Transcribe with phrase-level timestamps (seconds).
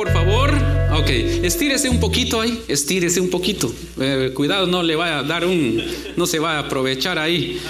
[0.00, 0.50] por favor.
[0.94, 1.10] Ok,
[1.42, 3.70] estírese un poquito ahí, estírese un poquito.
[4.00, 5.84] Eh, cuidado, no le vaya a dar un,
[6.16, 7.60] no se va a aprovechar ahí.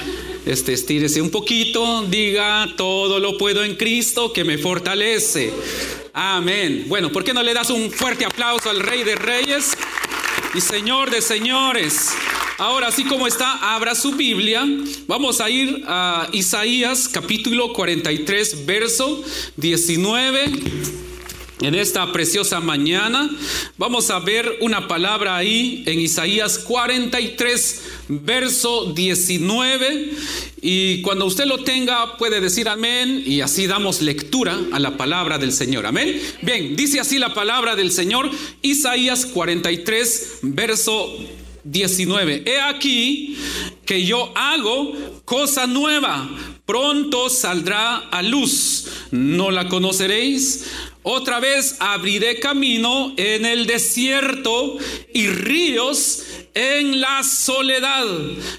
[0.46, 5.52] Este, estírese un poquito, diga, todo lo puedo en Cristo que me fortalece.
[6.12, 6.84] Amén.
[6.86, 9.76] Bueno, ¿por qué no le das un fuerte aplauso al Rey de Reyes
[10.54, 12.10] y Señor de Señores?
[12.58, 14.64] Ahora, así como está, abra su Biblia.
[15.08, 19.20] Vamos a ir a Isaías capítulo 43, verso
[19.56, 21.09] 19.
[21.60, 23.28] En esta preciosa mañana
[23.76, 30.10] vamos a ver una palabra ahí en Isaías 43, verso 19.
[30.62, 35.36] Y cuando usted lo tenga puede decir amén y así damos lectura a la palabra
[35.36, 35.84] del Señor.
[35.84, 36.18] Amén.
[36.40, 38.30] Bien, dice así la palabra del Señor,
[38.62, 41.14] Isaías 43, verso
[41.64, 42.42] 19.
[42.46, 43.36] He aquí
[43.84, 44.94] que yo hago
[45.26, 46.30] cosa nueva,
[46.70, 48.86] pronto saldrá a luz.
[49.10, 50.66] ¿No la conoceréis?
[51.02, 54.78] Otra vez abriré camino en el desierto
[55.12, 56.22] y ríos
[56.54, 58.06] en la soledad.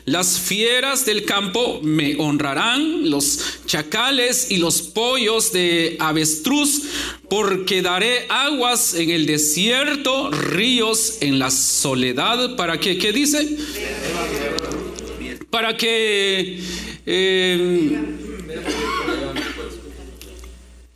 [0.03, 6.81] Las fieras del campo me honrarán, los chacales y los pollos de avestruz,
[7.29, 12.57] porque daré aguas en el desierto, ríos en la soledad.
[12.57, 12.97] ¿Para qué?
[12.97, 13.55] ¿Qué dice?
[15.49, 16.90] Para que...
[17.05, 17.99] eh,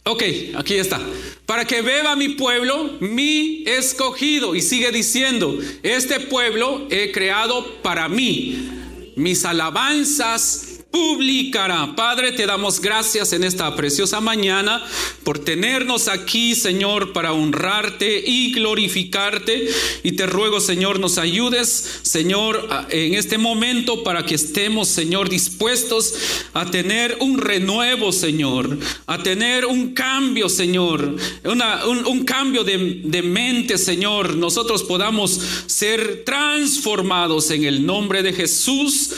[0.08, 0.22] Ok,
[0.56, 1.02] aquí está.
[1.48, 4.56] Para que beba mi pueblo, mi escogido.
[4.56, 8.70] Y sigue diciendo, este pueblo he creado para mí.
[9.16, 11.94] Mis alabanzas publicará.
[11.94, 14.82] Padre, te damos gracias en esta preciosa mañana
[15.26, 19.68] por tenernos aquí, Señor, para honrarte y glorificarte.
[20.04, 26.14] Y te ruego, Señor, nos ayudes, Señor, en este momento para que estemos, Señor, dispuestos
[26.54, 34.38] a tener un renuevo, Señor, a tener un cambio, Señor, un, cambio de mente, Señor.
[34.38, 39.12] Nosotros podamos ser transformados en el nombre de Jesús.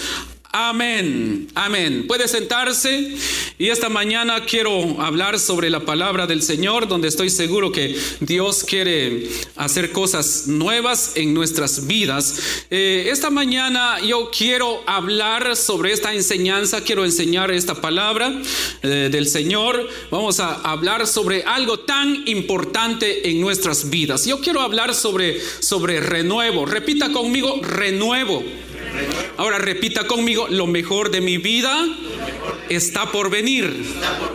[0.51, 2.05] Amén, amén.
[2.07, 3.15] Puede sentarse
[3.59, 8.63] y esta mañana quiero hablar sobre la palabra del Señor, donde estoy seguro que Dios
[8.63, 9.27] quiere
[9.57, 12.63] hacer cosas nuevas en nuestras vidas.
[12.69, 18.33] Eh, esta mañana yo quiero hablar sobre esta enseñanza, quiero enseñar esta palabra
[18.83, 19.89] eh, del Señor.
[20.11, 24.25] Vamos a hablar sobre algo tan importante en nuestras vidas.
[24.25, 26.65] Yo quiero hablar sobre, sobre renuevo.
[26.65, 28.43] Repita conmigo, renuevo.
[29.37, 31.85] Ahora repita conmigo, lo mejor de mi vida
[32.69, 33.71] está por venir.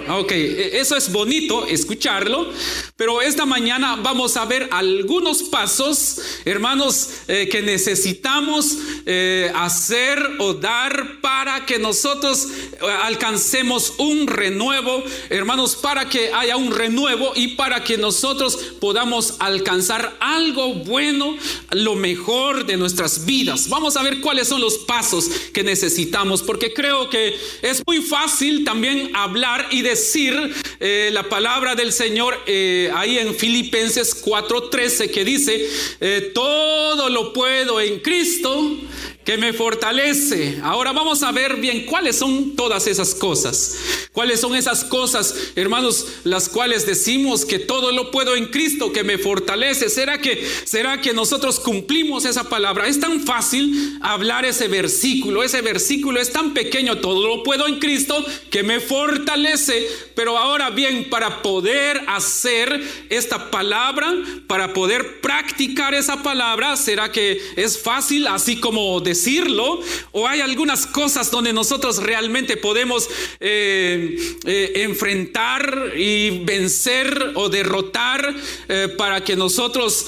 [0.08, 2.50] Ok, e- eso es bonito escucharlo,
[2.96, 8.76] pero esta mañana vamos a ver algunos pasos, hermanos, eh, que necesitamos
[9.06, 16.56] eh, hacer o dar para que nosotros eh, alcancemos un renuevo, hermanos, para que haya
[16.56, 21.36] un renuevo y para que nosotros podamos alcanzar algo bueno,
[21.70, 23.68] lo mejor de nuestras vidas.
[23.68, 28.64] Vamos a ver cuáles son los pasos que necesitamos, porque creo que es muy fácil
[28.64, 30.34] también hablar y decir
[30.78, 35.66] eh, la palabra del Señor eh, ahí en Filipenses 4:13 que dice,
[36.00, 38.76] eh, todo lo puedo en Cristo
[39.24, 40.58] que me fortalece.
[40.62, 43.76] Ahora vamos a ver bien cuáles son todas esas cosas.
[44.12, 49.04] ¿Cuáles son esas cosas, hermanos, las cuales decimos que todo lo puedo en Cristo que
[49.04, 49.88] me fortalece?
[49.88, 52.88] ¿Será que será que nosotros cumplimos esa palabra?
[52.88, 55.42] Es tan fácil hablar ese versículo.
[55.42, 60.70] Ese versículo es tan pequeño, todo lo puedo en Cristo que me fortalece, pero ahora
[60.70, 64.12] bien, para poder hacer esta palabra,
[64.46, 69.80] para poder practicar esa palabra, ¿será que es fácil así como decirlo?
[70.12, 73.08] ¿O hay algunas cosas donde nosotros realmente podemos
[73.40, 78.34] eh, eh, enfrentar y vencer o derrotar
[78.68, 80.06] eh, para que nosotros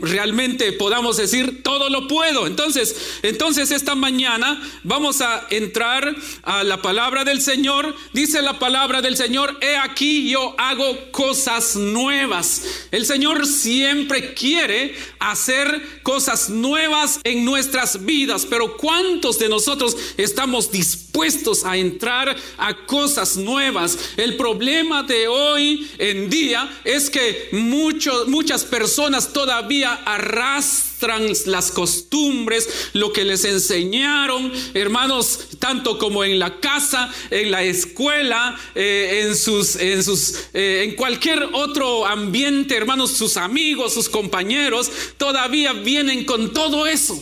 [0.00, 2.46] realmente podamos decir todo lo puedo.
[2.46, 7.94] Entonces, entonces esta mañana vamos a entrar a la palabra del Señor.
[8.12, 12.62] Dice la palabra del Señor, he aquí yo hago cosas nuevas.
[12.90, 20.70] El Señor siempre quiere hacer cosas nuevas en nuestras vidas, pero ¿cuántos de nosotros estamos
[20.70, 23.98] dispuestos a entrar a cosas nuevas.
[24.16, 33.12] El problema de hoy en día es que muchas personas todavía arrastran las costumbres, lo
[33.12, 39.76] que les enseñaron, hermanos, tanto como en la casa, en la escuela, eh, en sus,
[39.76, 46.52] en sus, eh, en cualquier otro ambiente, hermanos, sus amigos, sus compañeros, todavía vienen con
[46.52, 47.20] todo eso.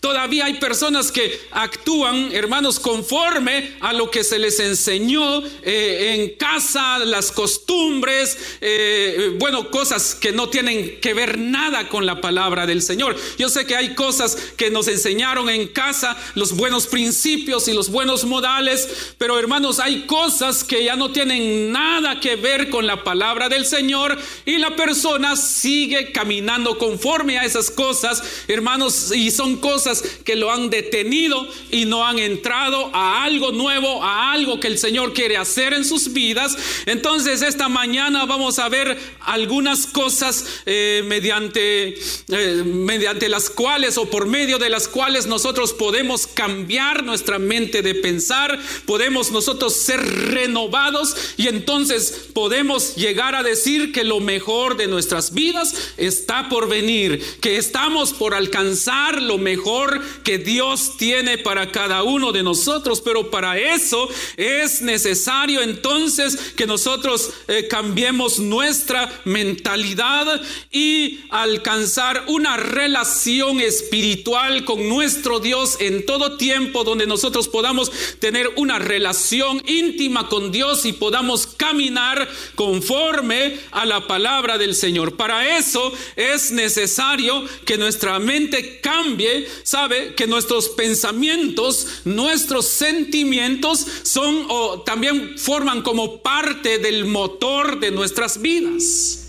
[0.00, 6.36] Todavía hay personas que actúan, hermanos, conforme a lo que se les enseñó eh, en
[6.36, 12.66] casa, las costumbres, eh, bueno, cosas que no tienen que ver nada con la palabra
[12.66, 13.16] del Señor.
[13.38, 17.90] Yo sé que hay cosas que nos enseñaron en casa, los buenos principios y los
[17.90, 23.04] buenos modales, pero hermanos, hay cosas que ya no tienen nada que ver con la
[23.04, 29.56] palabra del Señor y la persona sigue caminando conforme a esas cosas, hermanos, y son
[29.64, 34.68] cosas que lo han detenido y no han entrado a algo nuevo, a algo que
[34.68, 36.54] el Señor quiere hacer en sus vidas.
[36.84, 41.94] Entonces esta mañana vamos a ver algunas cosas eh, mediante,
[42.28, 47.80] eh, mediante las cuales o por medio de las cuales nosotros podemos cambiar nuestra mente
[47.80, 50.00] de pensar, podemos nosotros ser
[50.30, 56.68] renovados y entonces podemos llegar a decir que lo mejor de nuestras vidas está por
[56.68, 62.42] venir, que estamos por alcanzar lo mejor mejor que Dios tiene para cada uno de
[62.42, 70.40] nosotros, pero para eso es necesario entonces que nosotros eh, cambiemos nuestra mentalidad
[70.72, 78.50] y alcanzar una relación espiritual con nuestro Dios en todo tiempo donde nosotros podamos tener
[78.56, 85.16] una relación íntima con Dios y podamos caminar conforme a la palabra del Señor.
[85.16, 94.46] Para eso es necesario que nuestra mente cambie sabe que nuestros pensamientos, nuestros sentimientos son
[94.48, 99.23] o también forman como parte del motor de nuestras vidas.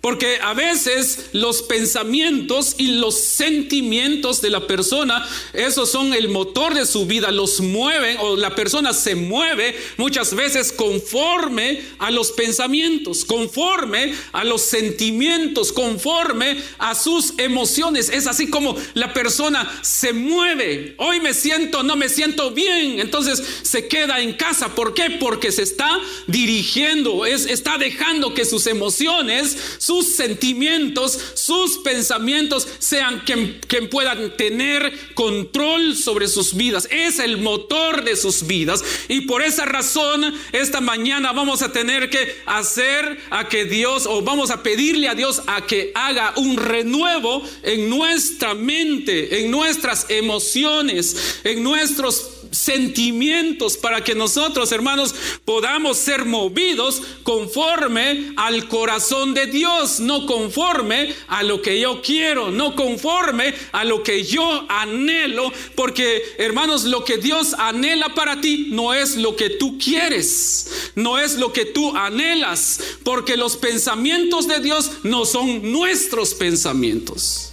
[0.00, 6.74] Porque a veces los pensamientos y los sentimientos de la persona, esos son el motor
[6.74, 12.32] de su vida, los mueven o la persona se mueve muchas veces conforme a los
[12.32, 18.08] pensamientos, conforme a los sentimientos, conforme a sus emociones.
[18.10, 20.94] Es así como la persona se mueve.
[20.98, 24.74] Hoy me siento, no me siento bien, entonces se queda en casa.
[24.74, 25.16] ¿Por qué?
[25.18, 33.22] Porque se está dirigiendo, es, está dejando que sus emociones, sus sentimientos, sus pensamientos sean
[33.24, 33.60] quien,
[33.90, 36.88] puedan tener control sobre sus vidas.
[36.90, 38.84] Es el motor de sus vidas.
[39.08, 44.22] Y por esa razón, esta mañana vamos a tener que hacer a que Dios, o
[44.22, 50.06] vamos a pedirle a Dios a que haga un renuevo en nuestra mente, en nuestras
[50.08, 59.46] emociones, en nuestros sentimientos para que nosotros, hermanos, podamos ser movidos conforme al corazón de
[59.54, 65.52] Dios, no conforme a lo que yo quiero, no conforme a lo que yo anhelo,
[65.76, 71.18] porque, hermanos, lo que Dios anhela para ti no es lo que tú quieres, no
[71.18, 77.52] es lo que tú anhelas, porque los pensamientos de Dios no son nuestros pensamientos.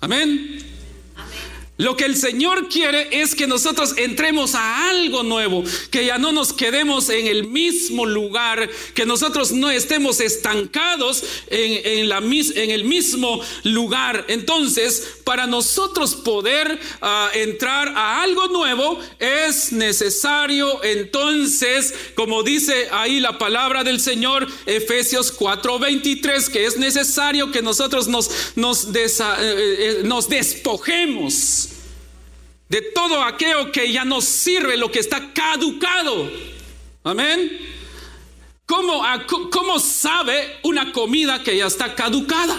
[0.00, 0.67] Amén.
[1.78, 6.32] Lo que el Señor quiere es que nosotros entremos a algo nuevo, que ya no
[6.32, 12.84] nos quedemos en el mismo lugar, que nosotros no estemos estancados en, la, en el
[12.84, 14.24] mismo lugar.
[14.28, 23.20] Entonces, para nosotros poder ah, entrar a algo nuevo, es necesario entonces, como dice ahí
[23.20, 29.06] la palabra del Señor, Efesios 4:23, que es necesario que nosotros nos, nos, eh,
[29.38, 31.67] eh, nos despojemos
[32.68, 36.30] de todo aquello que ya no sirve, lo que está caducado.
[37.04, 37.58] Amén.
[38.66, 39.02] ¿Cómo,
[39.50, 42.54] ¿Cómo, sabe una comida que ya está caducada?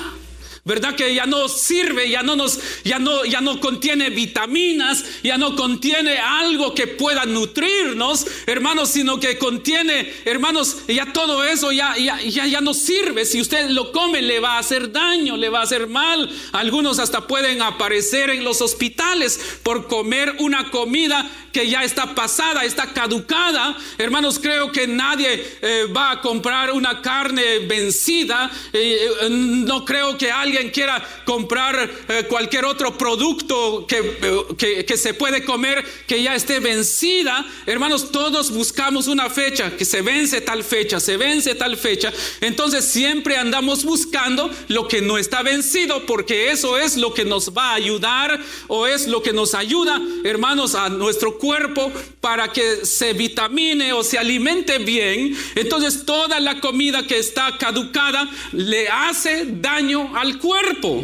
[0.70, 0.96] ¿Verdad?
[0.96, 5.56] Que ya no sirve, ya no nos, ya no, ya no contiene vitaminas, ya no
[5.56, 12.22] contiene algo que pueda nutrirnos, hermanos, sino que contiene, hermanos, ya todo eso ya, ya,
[12.22, 13.26] ya, ya no sirve.
[13.26, 16.30] Si usted lo come, le va a hacer daño, le va a hacer mal.
[16.52, 22.64] Algunos hasta pueden aparecer en los hospitales por comer una comida que ya está pasada,
[22.66, 23.76] está caducada.
[23.98, 28.52] Hermanos, creo que nadie eh, va a comprar una carne vencida.
[28.74, 31.90] Eh, eh, no creo que alguien quiera comprar
[32.28, 37.46] cualquier otro producto que, que, se puede comer que ya esté vencida.
[37.66, 42.12] Hermanos, todos buscamos una fecha, que se vence tal fecha, se vence tal fecha.
[42.42, 47.56] Entonces siempre andamos buscando lo que no está vencido porque eso es lo que nos
[47.56, 51.92] va a ayudar o es lo que nos ayuda, hermanos, a nuestro cuerpo
[52.22, 58.30] para que se vitamine o se alimente bien, entonces toda la comida que está caducada
[58.52, 61.04] le hace daño al cuerpo.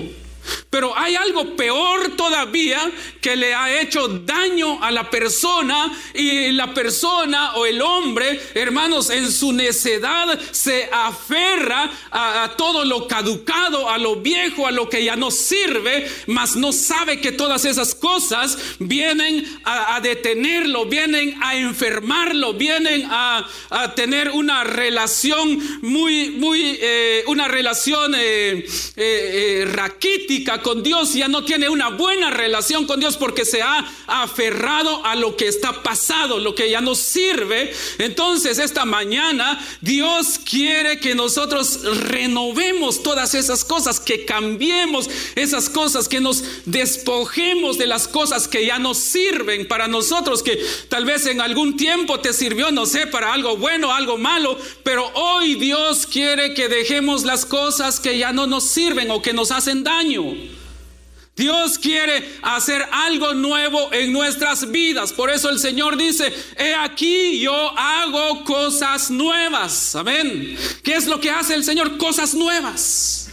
[0.75, 2.91] Pero hay algo peor todavía
[3.22, 9.10] que le ha hecho daño a la persona y la persona o el hombre, hermanos,
[9.10, 15.05] en su necedad se aferra a, todo lo caducado, a lo viejo, a lo que
[15.05, 21.55] ya no sirve, mas no sabe que todas esas cosas vienen a, detenerlo, vienen a
[21.55, 23.48] enfermarlo, vienen a,
[23.96, 28.65] tener una relación muy, muy, eh, una relación eh,
[28.98, 33.88] eh, raquítica con Dios, ya no tiene una buena relación con Dios porque se ha
[34.07, 37.72] aferrado a lo que está pasado, lo que ya no sirve.
[38.00, 46.07] Entonces esta mañana Dios quiere que nosotros renovemos todas esas cosas, que cambiemos esas cosas,
[46.07, 51.27] que nos despojemos de las cosas que ya no sirven para nosotros, que tal vez
[51.27, 56.07] en algún tiempo te sirvió, no sé, para algo bueno, algo malo, pero hoy Dios
[56.07, 60.54] quiere que dejemos las cosas que ya no nos sirven o que nos hacen daño.
[61.36, 65.12] Dios quiere hacer algo nuevo en nuestras vidas.
[65.12, 69.96] Por eso el Señor dice, he aquí yo hago cosas nuevas.
[69.96, 70.58] Amén.
[70.82, 71.98] ¿Qué es lo que hace el Señor?
[71.98, 73.25] Cosas nuevas.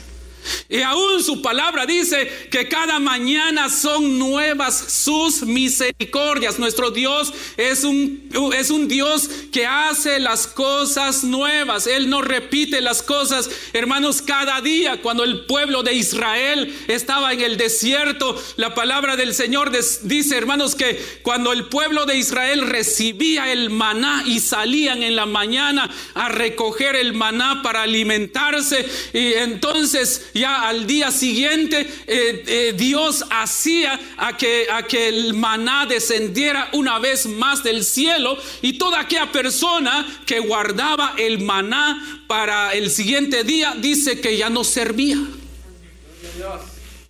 [0.69, 6.59] Y aún su palabra dice que cada mañana son nuevas sus misericordias.
[6.59, 11.87] Nuestro Dios es un, es un Dios que hace las cosas nuevas.
[11.87, 15.01] Él no repite las cosas, hermanos, cada día.
[15.03, 19.71] Cuando el pueblo de Israel estaba en el desierto, la palabra del Señor
[20.03, 25.27] dice, hermanos, que cuando el pueblo de Israel recibía el maná y salían en la
[25.27, 32.75] mañana a recoger el maná para alimentarse, y entonces ya al día siguiente eh, eh,
[32.77, 38.79] Dios hacía a que, a que el maná descendiera una vez más del cielo y
[38.79, 44.65] toda aquella persona que guardaba el maná para el siguiente día dice que ya no
[44.65, 45.19] servía.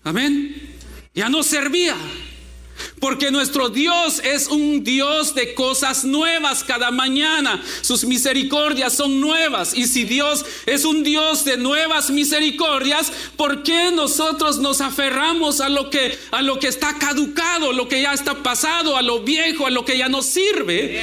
[0.04, 0.76] Amén.
[1.14, 1.96] Ya no servía.
[3.02, 7.60] Porque nuestro Dios es un Dios de cosas nuevas cada mañana.
[7.80, 9.74] Sus misericordias son nuevas.
[9.74, 15.68] Y si Dios es un Dios de nuevas misericordias, ¿por qué nosotros nos aferramos a
[15.68, 19.66] lo que a lo que está caducado, lo que ya está pasado, a lo viejo,
[19.66, 21.02] a lo que ya no sirve?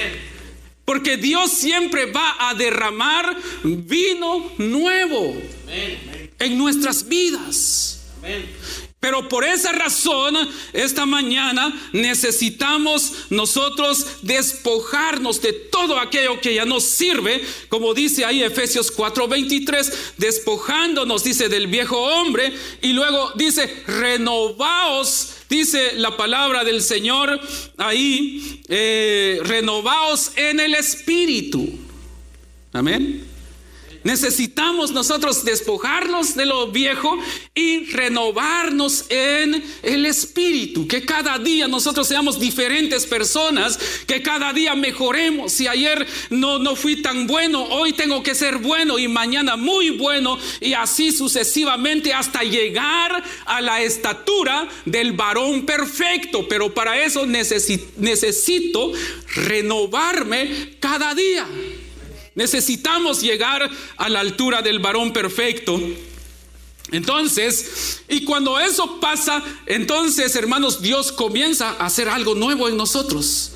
[0.86, 5.36] Porque Dios siempre va a derramar vino nuevo
[6.40, 8.06] en nuestras vidas.
[9.00, 10.36] Pero por esa razón,
[10.74, 18.44] esta mañana necesitamos nosotros despojarnos de todo aquello que ya nos sirve, como dice ahí
[18.44, 26.82] Efesios 4:23, despojándonos, dice, del viejo hombre, y luego dice, renovaos, dice la palabra del
[26.82, 27.40] Señor
[27.78, 31.70] ahí, eh, renovaos en el espíritu.
[32.74, 33.29] Amén.
[34.04, 37.18] Necesitamos nosotros despojarnos de lo viejo
[37.54, 40.88] y renovarnos en el espíritu.
[40.88, 43.78] Que cada día nosotros seamos diferentes personas,
[44.08, 45.52] que cada día mejoremos.
[45.52, 49.90] Si ayer no, no fui tan bueno, hoy tengo que ser bueno y mañana muy
[49.90, 56.48] bueno y así sucesivamente hasta llegar a la estatura del varón perfecto.
[56.48, 58.94] Pero para eso necesito
[59.36, 61.46] renovarme cada día.
[62.36, 65.80] Necesitamos llegar a la altura del varón perfecto.
[66.92, 73.52] Entonces, y cuando eso pasa, entonces, hermanos, Dios comienza a hacer algo nuevo en nosotros.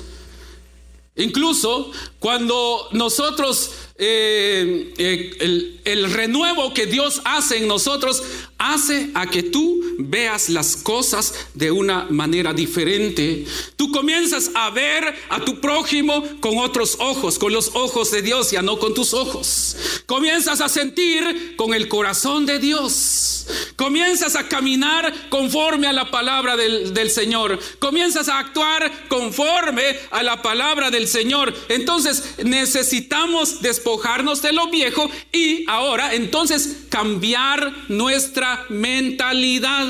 [1.16, 8.24] Incluso cuando nosotros, eh, eh, el, renuevo que Dios hace en nosotros,
[8.58, 13.46] hace a que tú veas las cosas de una manera diferente.
[13.76, 18.50] Tú comienzas a ver a tu prójimo con otros ojos, con los ojos de Dios,
[18.50, 19.76] ya no con tus ojos.
[20.06, 23.46] Comienzas a sentir con el corazón de Dios.
[23.76, 27.60] Comienzas a caminar conforme a la palabra del, del Señor.
[27.78, 31.54] Comienzas a actuar conforme a la palabra del Señor.
[31.68, 39.86] Entonces necesitamos despojarnos de lo viejo y ahora entonces cambiar nuestra mentalidad.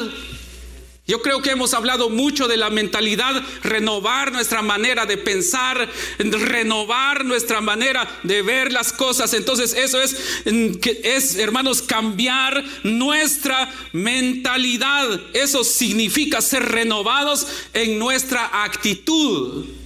[1.07, 7.25] Yo creo que hemos hablado mucho de la mentalidad, renovar nuestra manera de pensar, renovar
[7.25, 9.33] nuestra manera de ver las cosas.
[9.35, 10.17] Entonces eso es,
[11.05, 15.21] es, hermanos, cambiar nuestra mentalidad.
[15.35, 19.84] Eso significa ser renovados en nuestra actitud.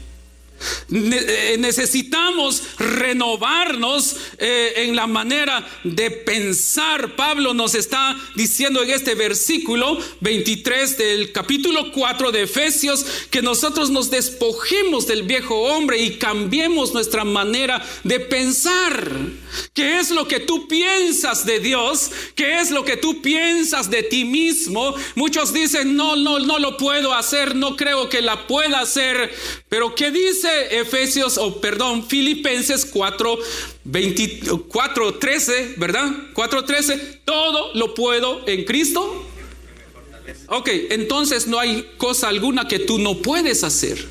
[0.91, 7.15] Eh, necesitamos renovarnos eh, en la manera de pensar.
[7.15, 13.91] Pablo nos está diciendo en este versículo 23 del capítulo 4 de Efesios que nosotros
[13.91, 19.11] nos despojemos del viejo hombre y cambiemos nuestra manera de pensar.
[19.75, 22.11] ¿Qué es lo que tú piensas de Dios?
[22.35, 24.95] ¿Qué es lo que tú piensas de ti mismo?
[25.15, 29.33] Muchos dicen, no, no, no lo puedo hacer, no creo que la pueda hacer.
[29.69, 33.39] Pero ¿qué dice Efesios, o perdón, Filipenses 4,
[35.19, 36.11] 13, ¿verdad?
[36.35, 39.27] 4, 13, todo lo puedo en Cristo.
[40.49, 44.07] Ok, entonces no hay cosa alguna que tú no puedes hacer.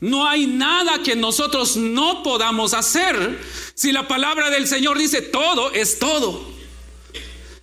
[0.00, 3.38] No hay nada que nosotros no podamos hacer.
[3.74, 6.48] Si la palabra del Señor dice todo, es todo.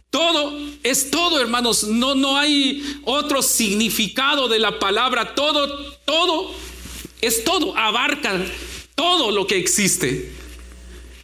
[0.10, 1.84] Todo es todo, hermanos.
[1.84, 5.36] No, no hay otro significado de la palabra.
[5.36, 6.54] Todo, todo
[7.22, 7.78] es todo.
[7.78, 8.40] Abarca
[8.96, 10.32] todo lo que existe.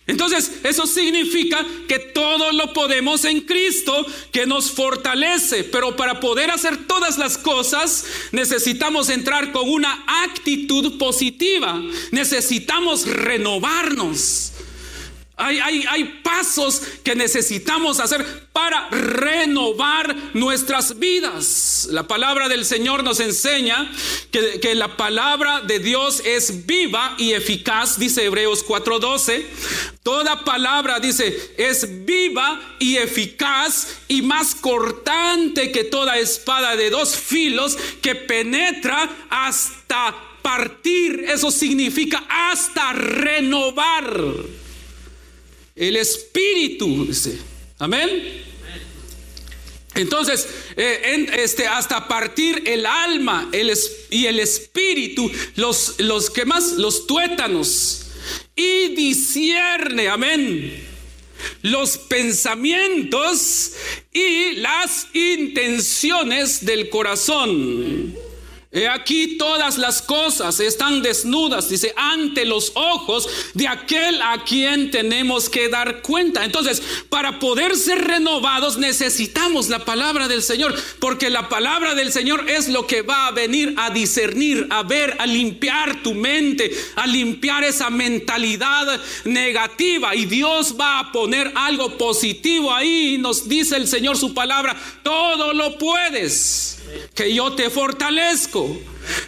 [0.05, 6.51] Entonces, eso significa que todo lo podemos en Cristo que nos fortalece, pero para poder
[6.51, 11.81] hacer todas las cosas necesitamos entrar con una actitud positiva,
[12.11, 14.52] necesitamos renovarnos.
[15.45, 21.87] Hay, hay, pasos que necesitamos hacer para renovar nuestras vidas.
[21.91, 23.91] La palabra del Señor nos enseña
[24.31, 29.45] que, que la palabra de Dios es viva y eficaz, dice Hebreos 4:12.
[30.01, 37.15] Toda palabra, dice, es viva y eficaz y más cortante que toda espada de dos
[37.15, 41.25] filos que penetra hasta partir.
[41.27, 44.62] Eso significa hasta renovar
[45.75, 47.37] el espíritu, dice.
[47.79, 48.43] Amén.
[49.95, 53.71] Entonces, eh, este, hasta partir el alma el,
[54.09, 58.07] y el espíritu, los, los que más, los tuétanos,
[58.55, 60.83] y discierne, amén,
[61.61, 63.73] los pensamientos
[64.11, 68.15] y las intenciones del corazón.
[68.75, 74.89] He aquí todas las cosas están desnudas, dice, ante los ojos de aquel a quien
[74.89, 76.43] tenemos que dar cuenta.
[76.43, 82.49] Entonces, para poder ser renovados necesitamos la palabra del Señor, porque la palabra del Señor
[82.49, 87.05] es lo que va a venir a discernir, a ver, a limpiar tu mente, a
[87.05, 90.15] limpiar esa mentalidad negativa.
[90.15, 93.19] Y Dios va a poner algo positivo ahí.
[93.19, 96.82] Nos dice el Señor su palabra, todo lo puedes
[97.13, 98.79] que yo te fortalezco.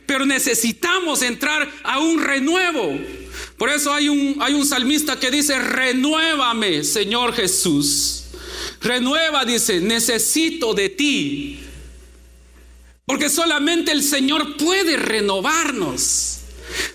[0.06, 2.97] Pero necesitamos entrar a un renuevo.
[3.58, 8.25] Por eso hay un, hay un salmista que dice, renuévame, Señor Jesús.
[8.82, 11.60] Renueva, dice, necesito de ti.
[13.06, 16.35] Porque solamente el Señor puede renovarnos.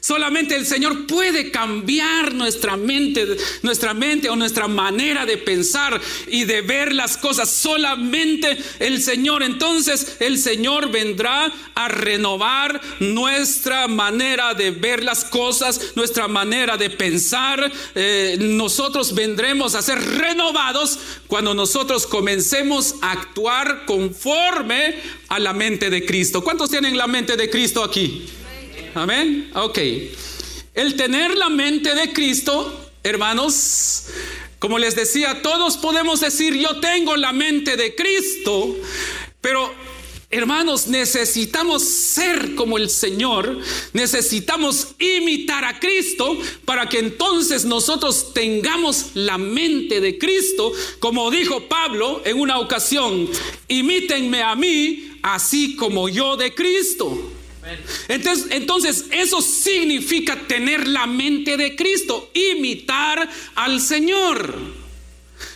[0.01, 6.45] Solamente el Señor puede cambiar nuestra mente, nuestra mente o nuestra manera de pensar y
[6.45, 7.51] de ver las cosas.
[7.51, 9.43] Solamente el Señor.
[9.43, 16.91] Entonces el Señor vendrá a renovar nuestra manera de ver las cosas, nuestra manera de
[16.91, 17.71] pensar.
[17.95, 24.97] Eh, nosotros vendremos a ser renovados cuando nosotros comencemos a actuar conforme
[25.29, 26.43] a la mente de Cristo.
[26.43, 28.27] ¿Cuántos tienen la mente de Cristo aquí?
[28.95, 29.51] Amén.
[29.55, 29.79] Ok.
[30.75, 34.07] El tener la mente de Cristo, hermanos,
[34.59, 38.77] como les decía, todos podemos decir, yo tengo la mente de Cristo,
[39.41, 39.73] pero
[40.33, 43.59] Hermanos, necesitamos ser como el Señor,
[43.93, 51.69] necesitamos imitar a Cristo para que entonces nosotros tengamos la mente de Cristo, como dijo
[51.69, 53.29] Pablo en una ocasión,
[53.67, 57.40] imítenme a mí así como yo de Cristo.
[58.09, 64.81] Entonces, entonces, eso significa tener la mente de Cristo, imitar al Señor.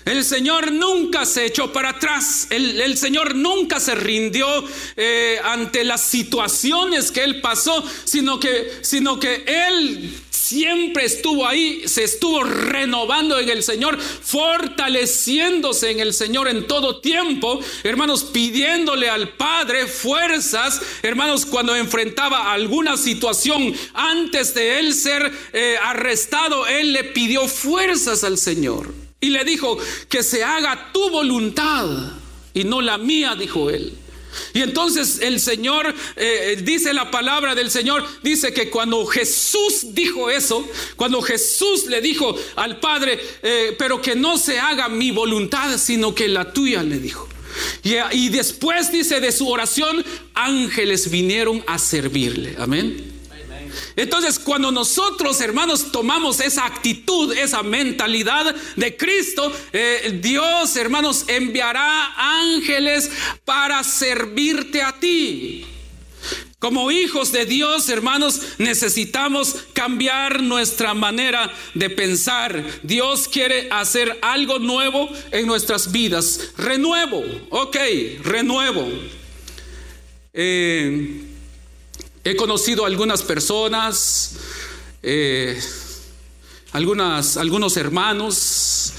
[0.04, 2.48] El Señor nunca se echó para atrás.
[2.50, 4.46] El, Señor nunca se rindió
[4.96, 11.82] eh, ante las situaciones que Él pasó, sino que, sino que Él siempre estuvo ahí,
[11.86, 19.08] se estuvo renovando en el Señor, fortaleciéndose en el Señor en todo tiempo, hermanos, pidiéndole
[19.08, 26.92] al Padre fuerzas, hermanos, cuando enfrentaba alguna situación antes de él ser eh, arrestado, él
[26.92, 28.92] le pidió fuerzas al Señor.
[29.20, 29.78] Y le dijo,
[30.10, 31.86] que se haga tu voluntad
[32.52, 33.96] y no la mía, dijo él.
[34.52, 40.30] Y entonces el Señor, eh, dice la palabra del Señor, dice que cuando Jesús dijo
[40.30, 45.78] eso, cuando Jesús le dijo al Padre, eh, pero que no se haga mi voluntad,
[45.78, 47.28] sino que la tuya, le dijo.
[48.12, 52.56] Y después dice de su oración, ángeles vinieron a servirle.
[52.58, 53.13] Amén.
[53.96, 62.14] Entonces, cuando nosotros, hermanos, tomamos esa actitud, esa mentalidad de Cristo, eh, Dios, hermanos, enviará
[62.16, 63.10] ángeles
[63.44, 65.66] para servirte a ti.
[66.58, 72.64] Como hijos de Dios, hermanos, necesitamos cambiar nuestra manera de pensar.
[72.82, 76.52] Dios quiere hacer algo nuevo en nuestras vidas.
[76.56, 77.76] Renuevo, ok,
[78.22, 78.88] renuevo.
[80.32, 81.33] Eh,
[82.26, 84.36] He conocido algunas personas,
[85.02, 85.60] eh,
[86.72, 88.94] algunas, algunos hermanos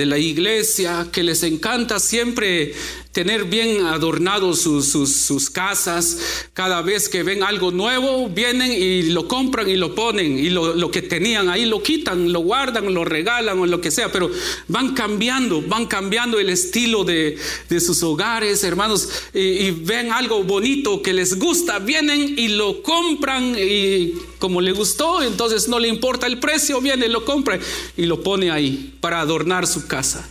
[0.00, 2.72] de la iglesia que les encanta siempre
[3.12, 6.46] tener bien adornados sus, sus, casas.
[6.54, 10.38] Cada vez que ven algo nuevo, vienen y lo compran y lo ponen.
[10.38, 14.10] Y lo, que tenían ahí lo quitan, lo guardan, lo regalan o lo que sea.
[14.10, 14.30] Pero
[14.68, 17.36] van cambiando, van cambiando el estilo de,
[17.68, 19.06] sus hogares, hermanos.
[19.34, 23.54] Y, y, ven algo bonito que les gusta, vienen y lo compran.
[23.54, 27.60] Y como le gustó, entonces no le importa el precio, viene, lo compra
[27.96, 30.26] y lo pone ahí para adornar su casa.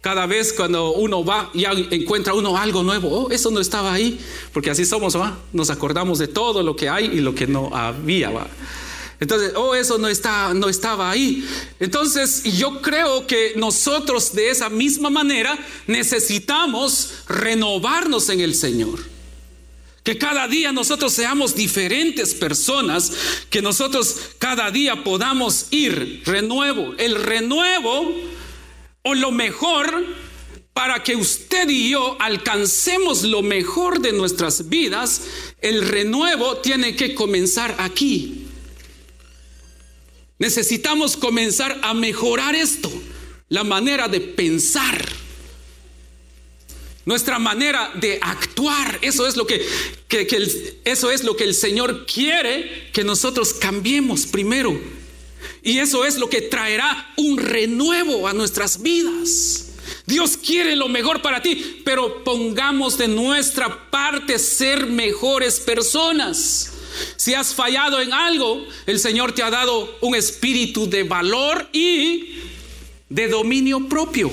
[0.00, 4.18] Cada vez cuando uno va y encuentra uno algo nuevo, oh, eso no estaba ahí,
[4.54, 5.36] porque así somos, ¿va?
[5.52, 8.46] Nos acordamos de todo lo que hay y lo que no había, ¿va?
[9.20, 11.44] Entonces, oh, eso no, está, no estaba ahí.
[11.80, 19.17] Entonces, yo creo que nosotros de esa misma manera necesitamos renovarnos en el Señor.
[20.08, 23.12] Que cada día nosotros seamos diferentes personas,
[23.50, 26.94] que nosotros cada día podamos ir renuevo.
[26.96, 28.14] El renuevo
[29.02, 30.06] o lo mejor
[30.72, 35.24] para que usted y yo alcancemos lo mejor de nuestras vidas,
[35.60, 38.46] el renuevo tiene que comenzar aquí.
[40.38, 42.90] Necesitamos comenzar a mejorar esto,
[43.50, 45.06] la manera de pensar,
[47.08, 48.98] nuestra manera de actuar.
[49.00, 49.66] Eso es lo que,
[50.84, 54.78] eso es lo que el Señor quiere que nosotros cambiemos primero.
[55.62, 59.70] Y eso es lo que traerá un renuevo a nuestras vidas.
[60.04, 66.74] Dios quiere lo mejor para ti, pero pongamos de nuestra parte ser mejores personas.
[67.16, 72.34] Si has fallado en algo, el Señor te ha dado un espíritu de valor y
[73.08, 74.30] de dominio propio.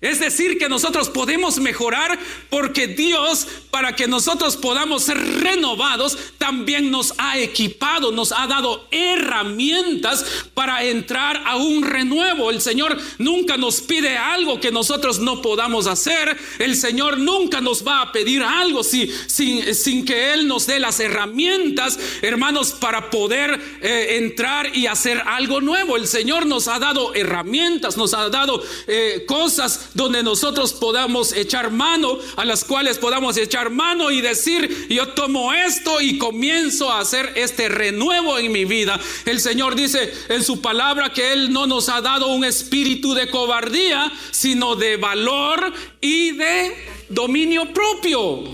[0.00, 6.90] Es decir, que nosotros podemos mejorar porque Dios, para que nosotros podamos ser renovados, también
[6.90, 12.50] nos ha equipado, nos ha dado herramientas para entrar a un renuevo.
[12.50, 16.36] El Señor nunca nos pide algo que nosotros no podamos hacer.
[16.58, 20.80] El Señor nunca nos va a pedir algo si, sin, sin que Él nos dé
[20.80, 25.96] las herramientas, hermanos, para poder eh, entrar y hacer algo nuevo.
[25.96, 31.70] El Señor nos ha dado herramientas, nos ha dado eh, cosas donde nosotros podamos echar
[31.70, 37.00] mano, a las cuales podamos echar mano y decir, yo tomo esto y comienzo a
[37.00, 38.98] hacer este renuevo en mi vida.
[39.26, 43.28] El Señor dice en su palabra que Él no nos ha dado un espíritu de
[43.28, 46.74] cobardía, sino de valor y de
[47.10, 48.44] dominio propio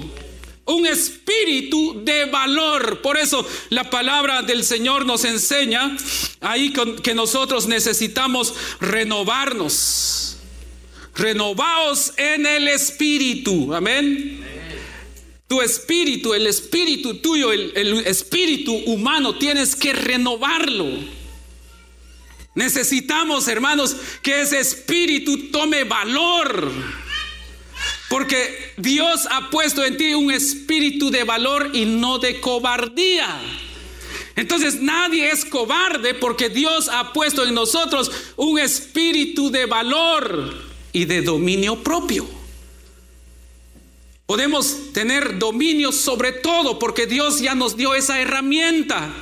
[0.66, 3.00] un espíritu de valor.
[3.00, 5.96] Por eso la palabra del Señor nos enseña
[6.40, 10.36] ahí que nosotros necesitamos renovarnos.
[11.14, 13.72] Renovaos en el espíritu.
[13.74, 14.45] Amén.
[15.48, 20.86] Tu espíritu, el espíritu tuyo, el, espíritu humano, tienes que renovarlo.
[22.54, 26.72] Necesitamos, hermanos, que ese espíritu tome valor.
[28.08, 33.40] Porque Dios ha puesto en ti un espíritu de valor y no de cobardía.
[34.36, 40.54] Entonces nadie es cobarde porque Dios ha puesto en nosotros un espíritu de valor
[40.92, 42.26] y de dominio propio.
[44.26, 49.14] Podemos tener dominio sobre todo porque Dios ya nos dio esa herramienta.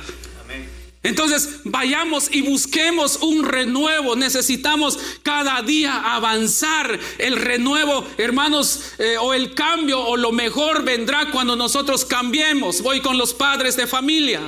[1.05, 4.15] Entonces vayamos y busquemos un renuevo.
[4.15, 6.99] Necesitamos cada día avanzar.
[7.19, 12.81] El renuevo, hermanos, eh, o el cambio o lo mejor vendrá cuando nosotros cambiemos.
[12.81, 14.41] Voy con los padres de familia.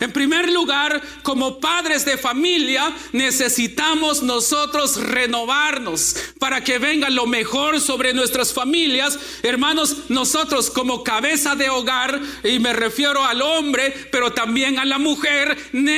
[0.00, 7.80] En primer lugar, como padres de familia, necesitamos nosotros renovarnos para que venga lo mejor
[7.80, 9.18] sobre nuestras familias.
[9.44, 14.98] Hermanos, nosotros como cabeza de hogar, y me refiero al hombre, pero también a la
[14.98, 15.91] mujer, necesitamos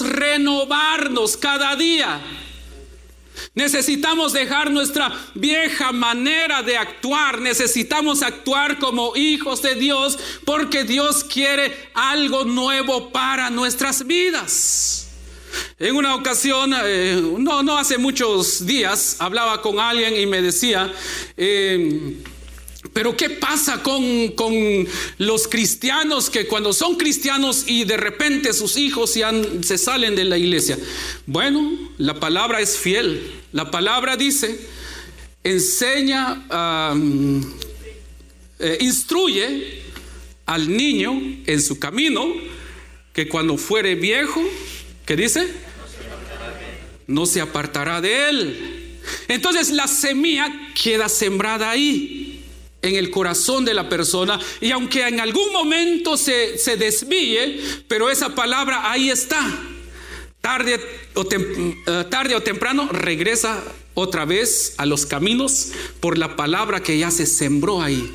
[0.00, 2.20] renovarnos cada día.
[3.54, 7.40] Necesitamos dejar nuestra vieja manera de actuar.
[7.40, 15.08] Necesitamos actuar como hijos de Dios porque Dios quiere algo nuevo para nuestras vidas.
[15.78, 20.92] En una ocasión, eh, no, no hace muchos días, hablaba con alguien y me decía,
[21.36, 22.16] eh,
[22.92, 24.04] pero ¿qué pasa con,
[25.18, 29.14] los cristianos que cuando son cristianos y de repente sus hijos
[29.62, 30.78] se salen de la iglesia?
[31.26, 33.32] Bueno, la palabra es fiel.
[33.52, 34.60] La palabra dice,
[35.42, 36.46] enseña,
[38.60, 39.82] eh, instruye
[40.46, 42.32] al niño en su camino,
[43.12, 44.40] que cuando fuere viejo,
[45.04, 45.48] ¿qué dice?
[47.08, 48.98] No se apartará de él.
[49.26, 52.27] Entonces la semilla queda sembrada ahí
[52.82, 58.10] en el corazón de la persona y aunque en algún momento se, se desvíe, pero
[58.10, 59.40] esa palabra ahí está.
[60.40, 60.80] Tarde
[61.14, 63.62] o, eh, tarde o temprano regresa
[63.94, 68.14] otra vez a los caminos por la palabra que ya se sembró ahí.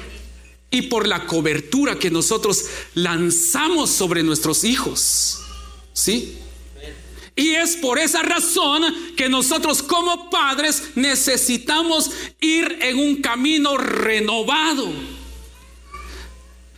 [0.71, 5.41] y por la cobertura que nosotros lanzamos sobre nuestros hijos.
[5.93, 6.37] ¿Sí?
[7.35, 8.83] Y es por esa razón
[9.15, 14.89] que nosotros como padres necesitamos ir en un camino renovado.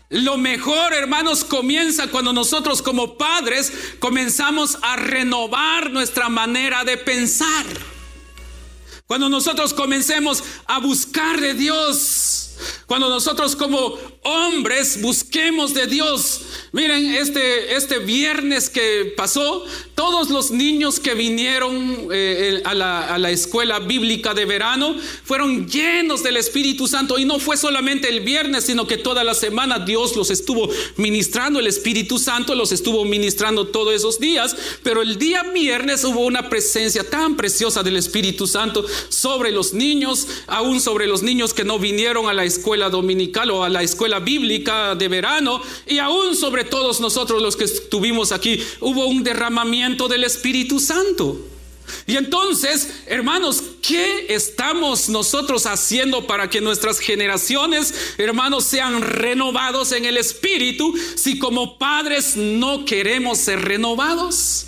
[0.10, 7.65] Lo mejor, hermanos, comienza cuando nosotros como padres comenzamos a renovar nuestra manera de pensar.
[9.08, 12.42] Cuando nosotros comencemos a buscar de Dios
[12.86, 16.41] cuando nosotros como hombres busquemos de Dios.
[16.71, 23.17] Miren, este, este viernes que pasó, todos los niños que vinieron eh, a, la, a,
[23.19, 27.19] la, escuela bíblica de verano fueron llenos del Espíritu Santo.
[27.19, 31.60] Y no fue solamente el viernes, sino que toda la semana Dios los estuvo ministrando.
[31.60, 34.56] El Espíritu Santo los estuvo ministrando todos esos días.
[34.82, 40.27] Pero el día viernes hubo una presencia tan preciosa del Espíritu Santo sobre los niños,
[40.47, 44.19] aún sobre los niños que no vinieron a la escuela dominical o a la escuela
[44.19, 45.62] bíblica de verano.
[45.86, 51.39] Y aún sobre todos nosotros los que estuvimos aquí, hubo un derramamiento del Espíritu Santo.
[52.08, 60.06] Y entonces, hermanos, ¿qué estamos nosotros haciendo para que nuestras generaciones, hermanos, sean renovados en
[60.06, 64.67] el Espíritu si como padres no queremos ser renovados?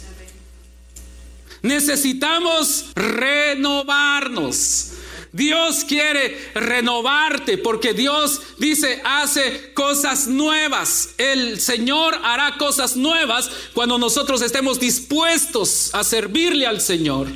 [1.61, 4.91] Necesitamos renovarnos.
[5.35, 11.09] Dios quiere renovarte porque Dios dice, hace cosas nuevas.
[11.17, 17.27] El Señor hará cosas nuevas cuando nosotros estemos dispuestos a servirle al Señor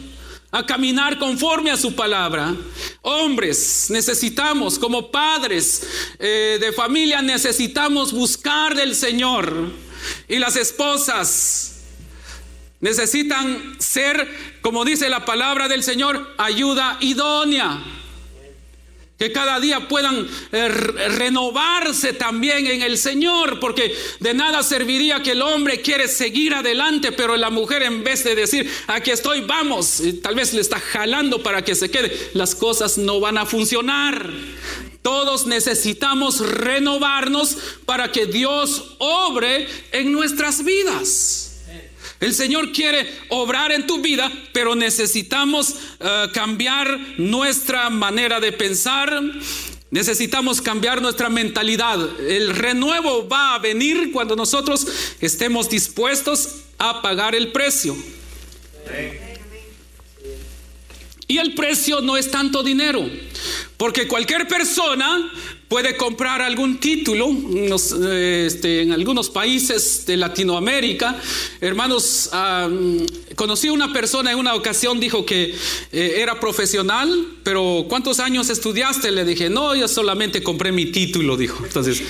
[0.52, 2.56] a caminar conforme a su palabra.
[3.02, 5.84] Hombres, necesitamos, como padres
[6.20, 9.54] eh, de familia, necesitamos buscar del Señor.
[10.30, 11.69] Y las esposas
[12.82, 17.84] necesitan ser, como dice la palabra del Señor, ayuda idónea.
[19.18, 25.32] que cada día puedan eh, renovarse también en el Señor, porque de nada serviría que
[25.32, 30.02] el hombre quiere seguir adelante, pero la mujer en vez de decir, aquí estoy, vamos,
[30.24, 34.32] tal vez le está jalando para que se quede, las cosas no van a funcionar.
[35.02, 41.49] Todos necesitamos renovarnos para que Dios obre en nuestras vidas.
[42.20, 49.22] El Señor quiere obrar en tu vida, pero necesitamos eh, cambiar nuestra manera de pensar.
[49.90, 51.98] Necesitamos cambiar nuestra mentalidad.
[52.20, 54.86] El renuevo va a venir cuando nosotros
[55.22, 57.96] estemos dispuestos a pagar el precio.
[61.28, 63.08] Y el precio no es tanto dinero,
[63.78, 65.32] porque cualquier persona
[65.70, 67.30] puede comprar algún título
[68.12, 71.16] este, en algunos países de Latinoamérica.
[71.62, 72.30] Hermanos,
[73.36, 75.56] conocí a una persona en una ocasión, dijo que
[75.92, 79.12] eh, era profesional, pero ¿cuántos años estudiaste?
[79.12, 81.64] Le dije, no, yo solamente compré mi título, dijo.
[81.64, 82.02] Entonces,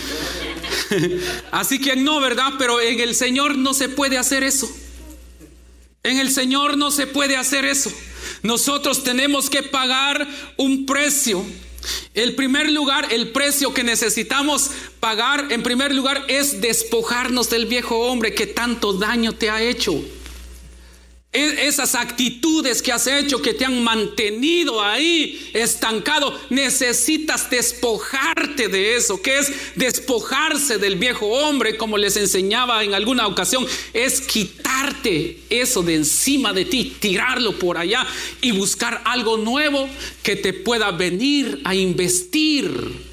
[1.51, 2.53] así que no, ¿verdad?
[2.57, 4.71] Pero en el Señor no se puede hacer eso.
[6.01, 7.91] En el Señor no se puede hacer eso.
[8.41, 11.45] Nosotros tenemos que pagar un precio.
[12.13, 17.99] El primer lugar, el precio que necesitamos pagar, en primer lugar, es despojarnos del viejo
[17.99, 20.01] hombre que tanto daño te ha hecho.
[21.31, 29.21] Esas actitudes que has hecho que te han mantenido ahí estancado, necesitas despojarte de eso.
[29.21, 31.77] que es despojarse del viejo hombre?
[31.77, 37.77] Como les enseñaba en alguna ocasión, es quitarte eso de encima de ti, tirarlo por
[37.77, 38.07] allá
[38.41, 39.87] y buscar algo nuevo
[40.23, 43.08] que te pueda venir a investir.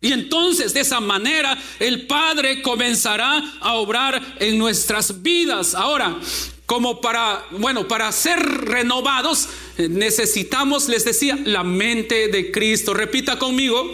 [0.00, 5.74] Y entonces de esa manera el Padre comenzará a obrar en nuestras vidas.
[5.74, 6.18] Ahora,
[6.66, 12.92] como para, bueno, para ser renovados eh, necesitamos, les decía, la mente de Cristo.
[12.92, 13.88] Repita conmigo,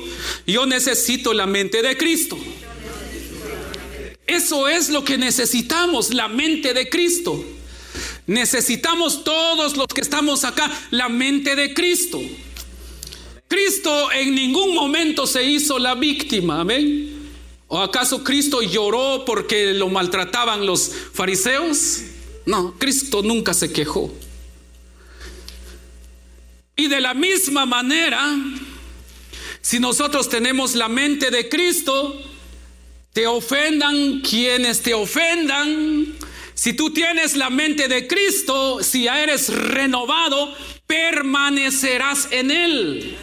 [0.46, 2.38] yo necesito la mente de Cristo.
[4.26, 7.44] Eso es lo que necesitamos, la mente de Cristo.
[8.26, 12.20] Necesitamos todos los que estamos acá la mente de Cristo.
[13.52, 17.28] Cristo en ningún momento se hizo la víctima, amén.
[17.68, 21.98] ¿O acaso Cristo lloró porque lo maltrataban los fariseos?
[22.46, 24.10] No, Cristo nunca se quejó.
[26.76, 28.26] Y de la misma manera,
[29.60, 32.22] si nosotros tenemos la mente de Cristo,
[33.12, 36.14] te ofendan quienes te ofendan.
[36.54, 40.54] Si tú tienes la mente de Cristo, si ya eres renovado,
[40.86, 43.18] permanecerás en Él.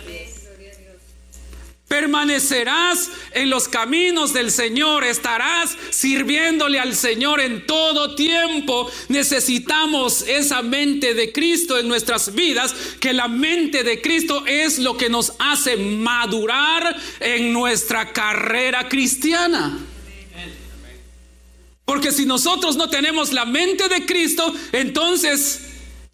[1.90, 8.90] Permanecerás en los caminos del Señor, estarás sirviéndole al Señor en todo tiempo.
[9.08, 14.98] Necesitamos esa mente de Cristo en nuestras vidas, que la mente de Cristo es lo
[14.98, 19.80] que nos hace madurar en nuestra carrera cristiana.
[21.86, 25.69] Porque si nosotros no tenemos la mente de Cristo, entonces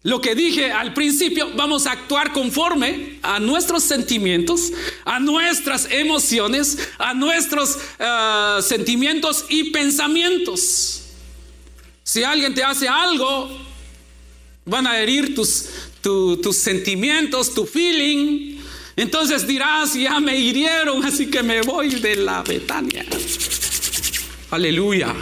[0.06, 4.72] lo que dije al principio, vamos a actuar conforme a nuestros sentimientos,
[5.04, 11.02] a nuestras emociones, a nuestros eh, sentimientos y pensamientos.
[12.04, 13.50] Si alguien te hace algo,
[14.64, 18.60] van a herir tus, tus sentimientos, tu feeling.
[18.94, 23.04] Entonces dirás, ya me hirieron, así que me voy de la Betania.
[24.52, 25.12] Aleluya.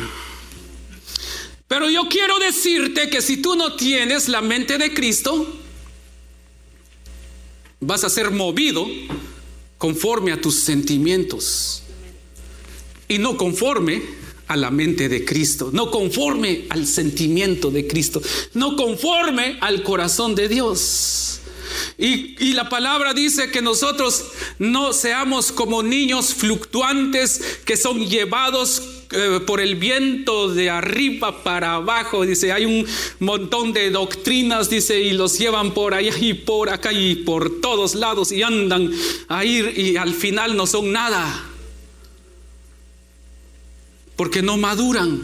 [1.68, 5.46] Pero yo quiero decirte que si tú no tienes la mente de Cristo,
[7.80, 8.86] vas a ser movido
[9.78, 11.82] conforme a tus sentimientos
[13.08, 14.02] y no conforme
[14.46, 18.20] a la mente de Cristo, no conforme al sentimiento de Cristo,
[18.52, 21.40] no conforme al corazón de Dios.
[21.98, 24.24] Y, la palabra dice que nosotros
[24.58, 28.82] no seamos como niños fluctuantes que son llevados
[29.46, 32.24] por el viento de arriba para abajo.
[32.24, 32.86] Dice, hay un
[33.20, 37.94] montón de doctrinas, dice, y los llevan por allá y por acá y por todos
[37.94, 38.90] lados y andan
[39.28, 41.44] a ir y al final no son nada.
[44.16, 45.22] Porque no maduran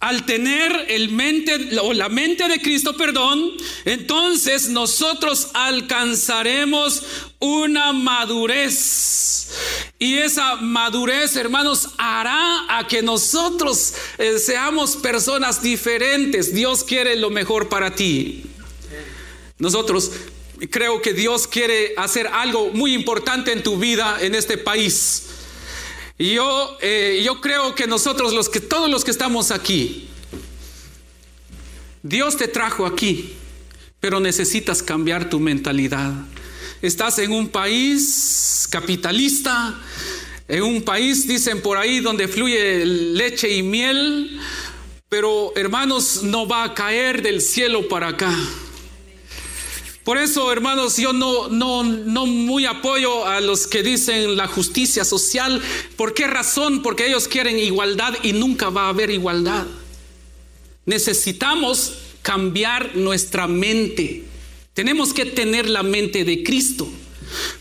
[0.00, 3.52] al tener el mente o la mente de Cristo, perdón,
[3.84, 7.02] entonces nosotros alcanzaremos
[7.40, 9.50] una madurez.
[9.98, 16.54] Y esa madurez, hermanos, hará a que nosotros eh, seamos personas diferentes.
[16.54, 18.44] Dios quiere lo mejor para ti.
[19.58, 20.12] Nosotros
[20.70, 25.24] creo que Dios quiere hacer algo muy importante en tu vida en este país.
[26.18, 30.08] Y yo, eh, yo creo que nosotros, los que, todos los que estamos aquí,
[32.02, 33.34] Dios te trajo aquí,
[34.00, 36.12] pero necesitas cambiar tu mentalidad.
[36.82, 39.80] estás en un país capitalista,
[40.48, 44.40] en un país, dicen por ahí, donde fluye leche y miel,
[45.08, 48.34] pero hermanos, no va a caer del cielo para acá.
[50.08, 55.04] Por eso, hermanos, yo no, no, no muy apoyo a los que dicen la justicia
[55.04, 55.60] social.
[55.96, 56.80] ¿Por qué razón?
[56.80, 59.66] Porque ellos quieren igualdad y nunca va a haber igualdad.
[60.86, 64.24] Necesitamos cambiar nuestra mente.
[64.72, 66.88] Tenemos que tener la mente de Cristo.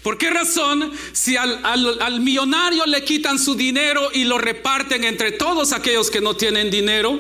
[0.02, 5.34] ¿Por qué razón si al, al, millonario le quitan su dinero y lo reparten entre
[5.34, 7.20] todos aquellos que no tienen dinero?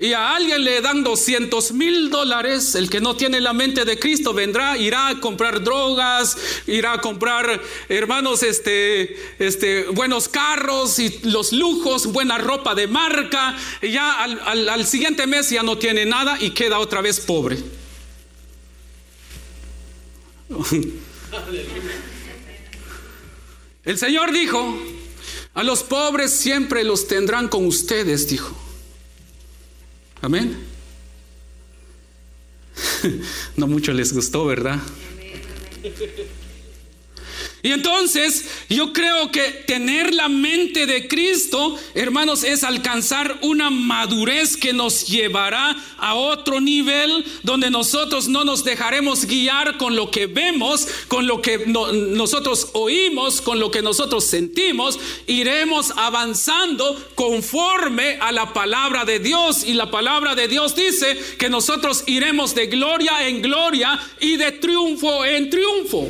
[0.00, 3.98] Y a alguien le dan 200 mil dólares, el que no tiene la mente de
[3.98, 6.36] Cristo vendrá, irá a comprar drogas,
[6.68, 13.56] irá a comprar, hermanos, este, este, buenos carros y los lujos, buena ropa de marca,
[13.82, 17.58] y ya al, al siguiente mes ya no tiene nada y queda otra vez pobre.
[23.84, 24.78] El Señor dijo,
[25.54, 28.67] a los pobres siempre los tendrán con ustedes, dijo.
[30.22, 30.56] Amén.
[33.56, 34.80] No mucho les gustó, ¿verdad?
[37.62, 44.56] Y entonces yo creo que tener la mente de Cristo, hermanos, es alcanzar una madurez
[44.56, 50.26] que nos llevará a otro nivel donde nosotros no nos dejaremos guiar con lo que
[50.26, 54.98] vemos, con lo que nosotros oímos, con lo que nosotros sentimos.
[55.26, 59.64] Iremos avanzando conforme a la palabra de Dios.
[59.64, 64.52] Y la palabra de Dios dice que nosotros iremos de gloria en gloria y de
[64.52, 66.08] triunfo en triunfo.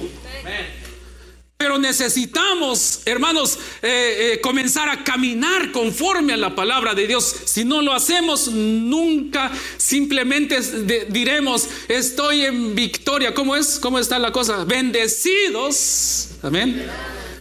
[1.58, 7.34] Pero necesitamos, hermanos, eh, eh, comenzar a caminar conforme a la palabra de Dios.
[7.46, 10.60] Si no lo hacemos, nunca simplemente
[11.08, 13.34] diremos, estoy en victoria.
[13.34, 13.80] ¿Cómo es?
[13.80, 14.64] ¿Cómo está la cosa?
[14.66, 16.86] Bendecidos, amén.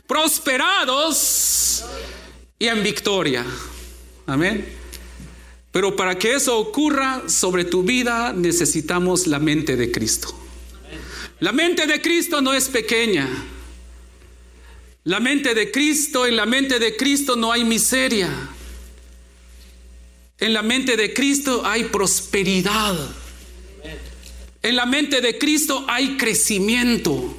[0.07, 1.85] Prosperados
[2.57, 3.45] y en victoria.
[4.25, 4.67] Amén.
[5.71, 10.35] Pero para que eso ocurra sobre tu vida necesitamos la mente de Cristo.
[11.39, 13.29] La mente de Cristo no es pequeña.
[15.07, 18.29] La mente de Cristo, en la mente de Cristo no hay miseria.
[20.37, 22.93] En la mente de Cristo hay prosperidad.
[24.61, 27.37] En la mente de Cristo hay crecimiento.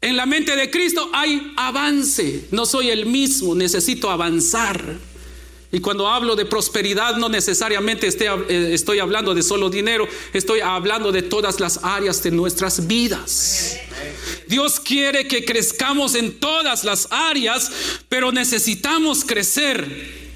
[0.00, 2.48] En la mente de Cristo hay avance.
[2.50, 4.96] No soy el mismo, necesito avanzar.
[5.70, 11.12] Y cuando hablo de prosperidad, no necesariamente eh, estoy hablando de solo dinero, estoy hablando
[11.12, 13.78] de todas las áreas de nuestras vidas.
[14.48, 17.70] Dios quiere que crezcamos en todas las áreas,
[18.08, 20.26] pero necesitamos crecer.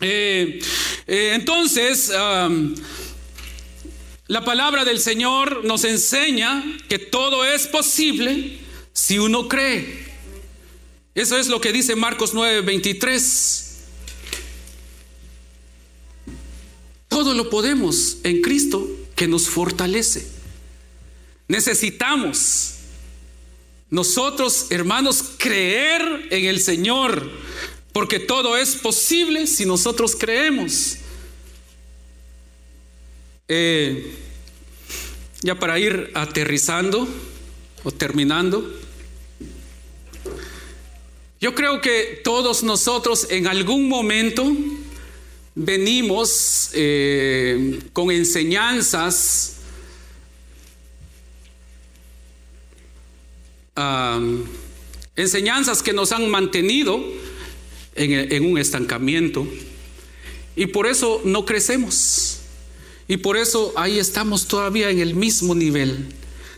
[0.00, 0.60] Eh,
[1.06, 2.10] eh, entonces,
[4.26, 8.58] la palabra del Señor nos enseña que todo es posible
[8.92, 10.10] si uno cree.
[11.14, 13.66] Eso es lo que dice Marcos 9:23.
[17.08, 20.26] Todo lo podemos en Cristo que nos fortalece.
[21.48, 22.74] Necesitamos
[23.90, 27.28] nosotros, hermanos, creer en el Señor,
[27.92, 30.96] porque todo es posible si nosotros creemos.
[33.48, 34.14] Eh,
[35.42, 37.08] ya para ir aterrizando
[37.82, 38.64] o terminando,
[41.40, 44.46] yo creo que todos nosotros en algún momento
[45.56, 49.59] venimos eh, con enseñanzas
[55.16, 57.02] enseñanzas que nos han mantenido
[57.94, 59.46] en, un estancamiento
[60.56, 62.38] y por eso no crecemos.
[63.08, 66.06] Y por eso ahí estamos todavía en el mismo nivel.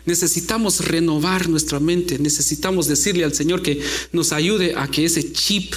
[0.04, 3.80] Necesitamos renovar nuestra mente, necesitamos decirle al Señor que
[4.12, 5.74] nos ayude a que ese chip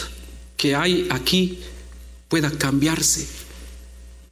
[0.57, 1.59] que hay aquí
[2.27, 3.27] pueda cambiarse,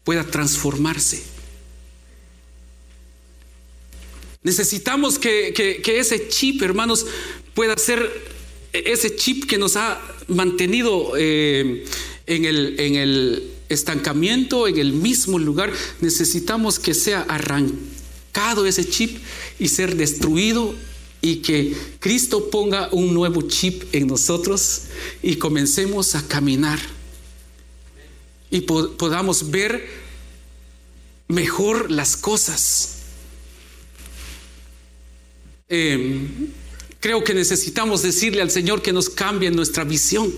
[0.04, 1.33] pueda transformarse.
[4.44, 7.06] Necesitamos que, ese chip, hermanos,
[7.54, 8.34] pueda ser
[8.74, 11.86] ese chip que nos ha mantenido eh,
[12.26, 15.72] en, el, en el estancamiento, en el mismo lugar.
[16.02, 19.18] Necesitamos que sea arrancado ese chip
[19.60, 20.76] y ser destruido
[21.22, 24.84] y que Cristo ponga un nuevo chip en nosotros
[25.22, 26.80] y comencemos a caminar
[28.52, 29.88] y podamos ver
[31.28, 33.03] mejor las cosas.
[35.70, 36.52] Em,
[37.00, 40.34] creo que necesitamos decirle al Señor que nos cambie nuestra visión.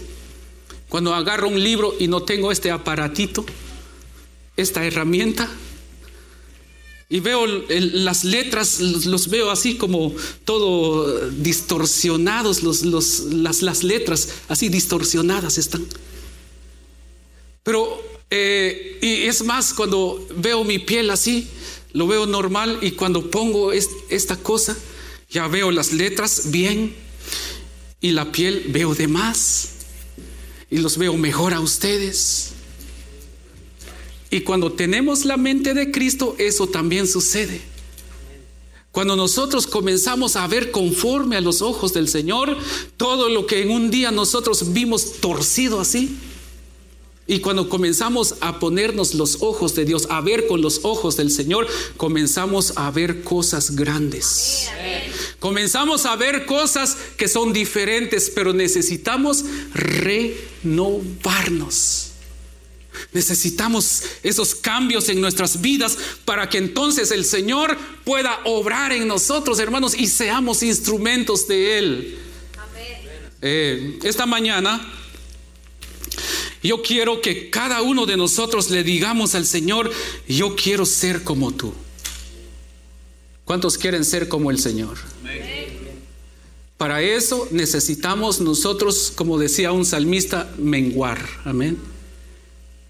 [0.89, 3.45] Cuando agarro un libro y no tengo este aparatito,
[4.55, 5.49] esta herramienta,
[7.07, 10.13] y veo las letras, los, veo así como
[10.43, 15.86] todo distorsionados, las, las, letras así distorsionadas están.
[17.61, 18.01] Pero,
[18.32, 21.47] eh, y es más, cuando veo mi piel así,
[21.93, 24.76] lo veo normal y cuando pongo esta cosa,
[25.36, 26.95] ya veo las letras bien
[27.99, 29.67] y la piel veo de más
[30.71, 32.51] y los veo mejor a ustedes.
[34.29, 37.59] Y cuando tenemos la mente de Cristo, eso también sucede.
[38.93, 42.57] Cuando nosotros comenzamos a ver conforme a los ojos del Señor
[42.95, 46.17] todo lo que en un día nosotros vimos torcido así,
[47.28, 51.32] y cuando comenzamos a ponernos los ojos de Dios, a ver con los ojos del
[51.32, 51.67] Señor,
[51.97, 54.69] comenzamos a ver cosas grandes.
[55.39, 59.43] Comenzamos a ver cosas que son diferentes, pero necesitamos
[60.63, 62.11] renovarnos.
[63.11, 69.57] Necesitamos esos cambios en nuestras vidas para que entonces el Señor pueda obrar en nosotros,
[69.59, 72.17] hermanos, y seamos instrumentos de Él.
[73.41, 74.91] Eh, esta mañana
[76.66, 79.91] yo quiero que cada uno de nosotros le digamos al Señor,
[80.28, 81.74] yo quiero ser como tú.
[83.43, 84.97] ¿Cuántos quieren ser como el Señor?
[86.78, 91.26] Para eso necesitamos nosotros, como decía un salmista, menguar.
[91.45, 91.78] Amén.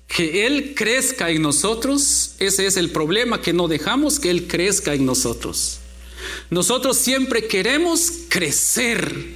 [0.07, 4.93] Que Él crezca en nosotros, ese es el problema, que no dejamos que Él crezca
[4.93, 5.79] en nosotros.
[6.49, 9.35] Nosotros siempre queremos crecer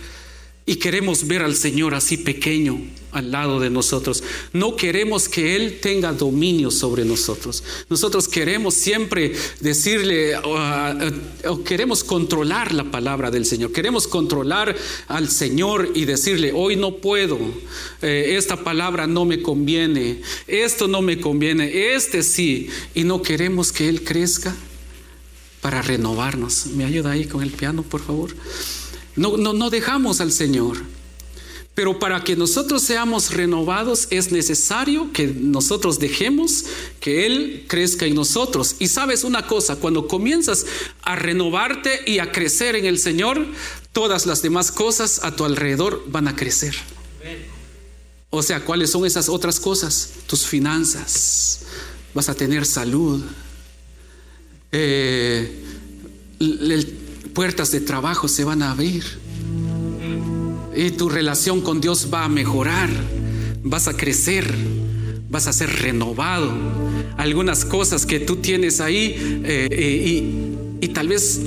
[0.65, 2.81] y queremos ver al Señor así pequeño
[3.11, 4.23] al lado de nosotros.
[4.53, 7.63] No queremos que Él tenga dominio sobre nosotros.
[7.89, 13.71] Nosotros queremos siempre decirle o, queremos controlar la palabra del Señor.
[13.71, 14.75] Queremos controlar
[15.07, 17.39] al Señor y decirle, hoy no puedo,
[18.01, 22.69] eh, esta palabra no me conviene, esto no me conviene, este sí.
[22.93, 24.55] Y no queremos que Él crezca
[25.61, 26.67] para renovarnos.
[26.67, 28.35] ¿Me ayuda ahí con el piano, por favor?
[29.15, 30.77] No, no, dejamos al Señor.
[31.79, 36.65] Pero para que nosotros seamos renovados es necesario que nosotros dejemos
[36.99, 38.75] que Él crezca en nosotros.
[38.79, 40.65] Y sabes una cosa, cuando comienzas
[41.03, 43.47] a renovarte y a crecer en el Señor,
[43.93, 46.75] todas las demás cosas a tu alrededor van a crecer.
[48.29, 50.09] O sea, ¿cuáles son esas otras cosas?
[50.27, 51.61] Tus finanzas,
[52.13, 53.23] vas a tener salud,
[54.73, 55.63] eh,
[57.33, 59.05] puertas de trabajo se van a abrir.
[60.79, 62.89] Y tu relación con Dios va a mejorar.
[63.63, 64.49] Vas a crecer.
[65.29, 66.53] Vas a ser renovado.
[67.17, 70.07] Algunas cosas que tú tienes ahí eh, eh,
[70.81, 71.41] y, y tal vez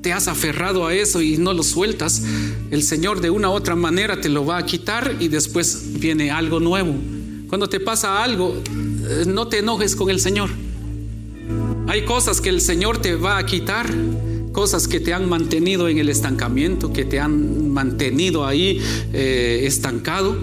[0.00, 2.22] te has aferrado a eso y no lo sueltas,
[2.70, 6.30] el Señor de una u otra manera te lo va a quitar y después viene
[6.30, 6.94] algo nuevo.
[7.48, 10.48] Cuando te pasa algo, eh, no te enojes con el Señor.
[11.88, 13.92] Hay cosas que el Señor te va a quitar
[14.58, 18.82] cosas que te han mantenido en el estancamiento, que te han mantenido ahí
[19.12, 20.36] eh, estancado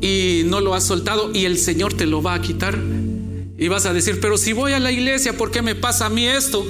[0.00, 2.76] y no lo has soltado y el Señor te lo va a quitar.
[3.56, 6.08] Y vas a decir, pero si voy a la iglesia, ¿por qué me pasa a
[6.10, 6.66] mí esto?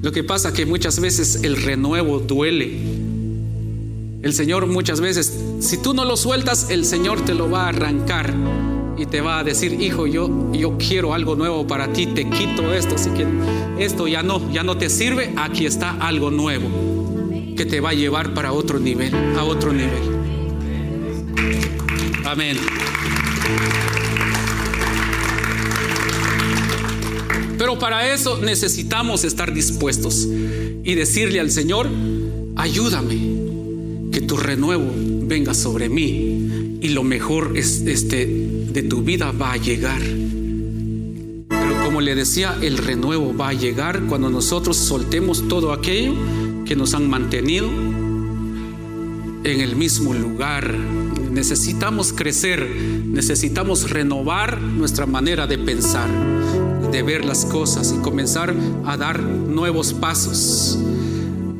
[0.00, 2.78] Lo que pasa que muchas veces el renuevo duele.
[4.22, 7.70] El Señor muchas veces, si tú no lo sueltas, el Señor te lo va a
[7.70, 8.32] arrancar
[8.96, 12.72] y te va a decir, hijo, yo, yo quiero algo nuevo para ti, te quito
[12.72, 13.26] esto, así que
[13.78, 16.68] esto ya no, ya no te sirve, aquí está algo nuevo
[17.56, 20.02] que te va a llevar para otro nivel, a otro nivel.
[22.24, 22.56] Amén.
[27.58, 31.88] Pero para eso necesitamos estar dispuestos y decirle al Señor,
[32.56, 33.34] ayúdame,
[34.10, 34.90] que tu renuevo
[35.26, 40.02] venga sobre mí y lo mejor es este de tu vida va a llegar.
[41.48, 46.12] Pero como le decía, el renuevo va a llegar cuando nosotros soltemos todo aquello
[46.66, 47.68] que nos han mantenido
[49.44, 50.74] en el mismo lugar.
[50.74, 52.68] Necesitamos crecer,
[53.06, 56.08] necesitamos renovar nuestra manera de pensar,
[56.90, 58.52] de ver las cosas y comenzar
[58.84, 60.80] a dar nuevos pasos.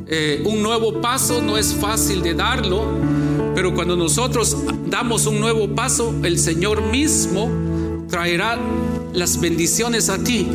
[0.07, 2.85] Eh, un nuevo paso no es fácil de darlo,
[3.55, 7.49] pero cuando nosotros damos un nuevo paso, el Señor mismo
[8.09, 8.59] traerá
[9.13, 10.45] las bendiciones a ti.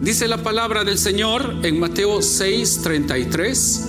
[0.00, 3.88] Dice la palabra del Señor en Mateo 6, 33.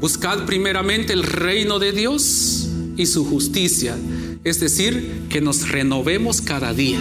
[0.00, 3.96] Buscad primeramente el reino de Dios y su justicia.
[4.42, 6.98] Es decir, que nos renovemos cada día,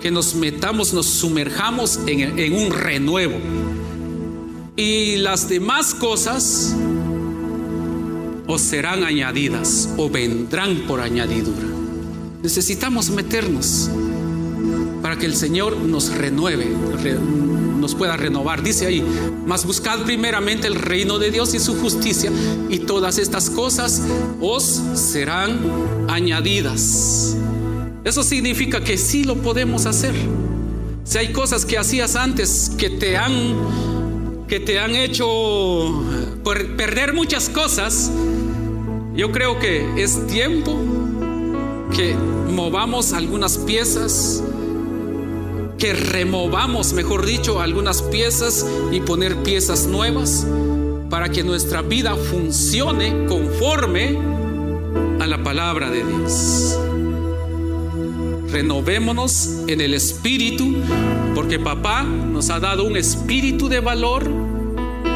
[0.00, 3.36] que nos metamos, nos sumerjamos en, en un renuevo.
[4.76, 6.74] Y las demás cosas
[8.46, 11.66] o serán añadidas o vendrán por añadidura.
[12.42, 13.90] Necesitamos meternos
[15.02, 16.66] para que el Señor nos renueve,
[17.78, 18.62] nos pueda renovar.
[18.62, 19.04] Dice ahí,
[19.46, 22.30] mas buscad primeramente el reino de Dios y su justicia
[22.68, 24.02] y todas estas cosas
[24.40, 25.58] os serán
[26.08, 27.36] añadidas.
[28.04, 30.14] Eso significa que sí lo podemos hacer.
[31.04, 33.56] Si hay cosas que hacías antes que te han
[34.48, 36.04] que te han hecho
[36.44, 38.10] perder muchas cosas,
[39.16, 40.78] yo creo que es tiempo
[41.96, 44.42] que movamos algunas piezas,
[45.78, 50.46] que removamos, mejor dicho, algunas piezas y poner piezas nuevas
[51.08, 54.18] para que nuestra vida funcione conforme
[55.18, 56.78] a la palabra de Dios.
[58.50, 60.76] Renovémonos en el espíritu,
[61.34, 64.30] porque papá nos ha dado un espíritu de valor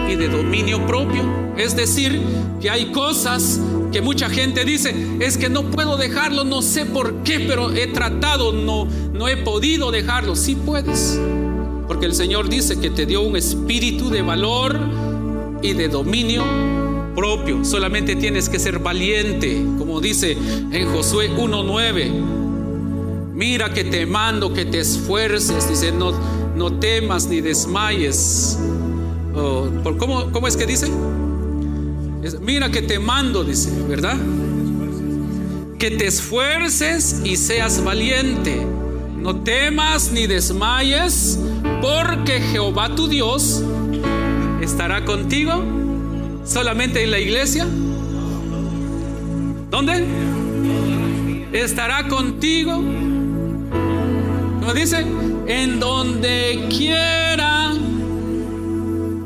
[0.09, 1.23] y de dominio propio.
[1.57, 2.21] Es decir,
[2.61, 3.61] que hay cosas
[3.93, 7.89] que mucha gente dice, es que no puedo dejarlo, no sé por qué, pero he
[7.89, 10.37] tratado, no, no he podido dejarlo.
[10.37, 11.19] Sí puedes,
[11.89, 14.79] porque el Señor dice que te dio un espíritu de valor
[15.63, 16.45] y de dominio
[17.15, 17.65] propio.
[17.65, 20.37] Solamente tienes que ser valiente, como dice
[20.73, 22.39] en Josué 1.9.
[23.35, 26.13] Mira que te mando que te esfuerces, dice, no,
[26.55, 28.59] no temas ni desmayes.
[29.35, 29.69] Oh,
[29.99, 30.89] ¿cómo, ¿Cómo es que dice?
[32.41, 34.17] Mira que te mando, dice, ¿verdad?
[35.79, 38.67] Que te esfuerces y seas valiente.
[39.17, 41.39] No temas ni desmayes,
[41.81, 43.63] porque Jehová tu Dios
[44.61, 45.63] estará contigo
[46.45, 47.67] solamente en la iglesia.
[49.71, 50.05] ¿Dónde?
[51.53, 52.83] Estará contigo.
[54.61, 55.05] ¿Cómo dice?
[55.47, 57.73] En donde quiera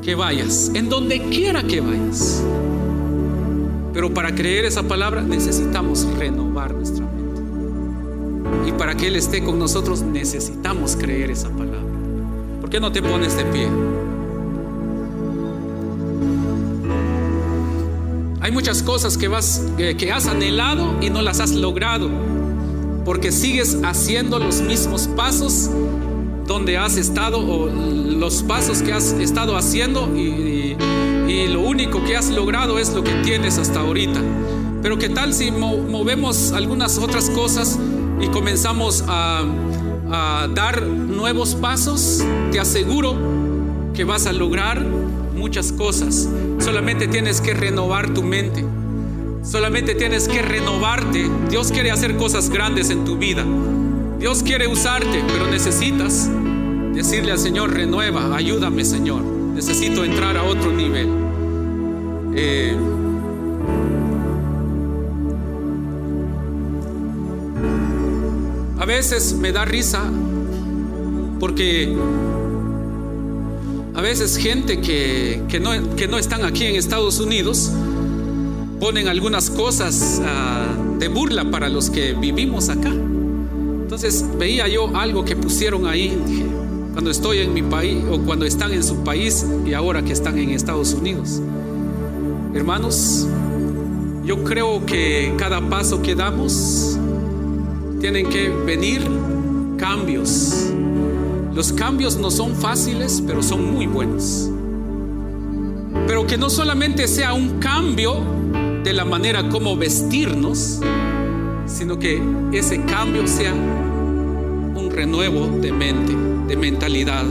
[0.03, 0.71] que vayas.
[0.75, 2.43] En donde quiera que vayas.
[3.95, 8.69] Pero para creer esa palabra necesitamos renovar nuestra mente.
[8.69, 11.81] Y para que Él esté con nosotros necesitamos creer esa palabra.
[12.61, 13.69] ¿Por qué no te pones de pie?
[18.41, 22.11] Hay muchas cosas que, vas, que, has anhelado y no las has logrado.
[23.05, 25.71] Porque sigues haciendo los mismos pasos
[26.47, 30.54] donde has estado o los pasos que has estado haciendo y
[31.35, 34.21] y lo único que has logrado es lo que tienes hasta ahorita.
[34.83, 37.79] Pero ¿qué tal si movemos algunas otras cosas
[38.21, 39.45] y comenzamos a,
[40.11, 42.23] a dar nuevos pasos?
[42.53, 43.17] Te aseguro
[43.95, 44.81] que vas a lograr
[45.35, 46.29] muchas cosas.
[46.61, 48.65] Solamente tienes que renovar tu mente.
[49.43, 51.29] Solamente tienes que renovarte.
[51.51, 53.45] Dios quiere hacer cosas grandes en tu vida.
[54.21, 56.31] Dios quiere usarte, pero necesitas
[56.95, 59.23] decirle al Señor, renueva, ayúdame Señor.
[59.23, 61.24] Necesito entrar a otro nivel.
[62.37, 62.77] Eh,
[68.79, 70.03] a veces me da risa
[71.39, 71.95] porque
[73.95, 77.71] a veces gente que, que, no, que no están aquí en Estados Unidos
[78.81, 80.67] ponen algunas cosas ah,
[80.99, 82.91] de burla para los que vivimos acá.
[82.91, 86.19] Entonces veía yo algo que pusieron ahí
[86.93, 90.39] cuando estoy en mi país o cuando están en su país y ahora que están
[90.39, 91.41] en Estados Unidos.
[92.55, 93.27] Hermanos,
[94.25, 96.97] yo creo que cada paso que damos
[98.01, 99.03] tienen que venir
[99.77, 100.71] cambios.
[101.53, 104.51] Los cambios no son fáciles, pero son muy buenos.
[106.07, 108.23] Pero que no solamente sea un cambio
[108.85, 110.81] de la manera como vestirnos,
[111.67, 116.15] sino que ese cambio sea un renuevo de mente,
[116.47, 117.25] de mentalidad.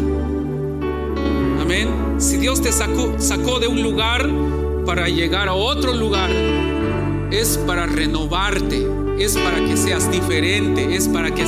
[1.62, 1.88] Amén.
[2.18, 4.30] Si Dios te sacó, sacó de un lugar
[4.86, 6.30] para llegar a otro lugar,
[7.32, 11.44] es para renovarte, es para que seas diferente, es para que,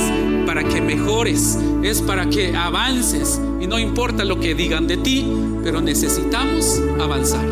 [0.46, 3.40] para que mejores, es para que avances.
[3.60, 5.26] Y no importa lo que digan de ti,
[5.62, 7.46] pero necesitamos avanzar.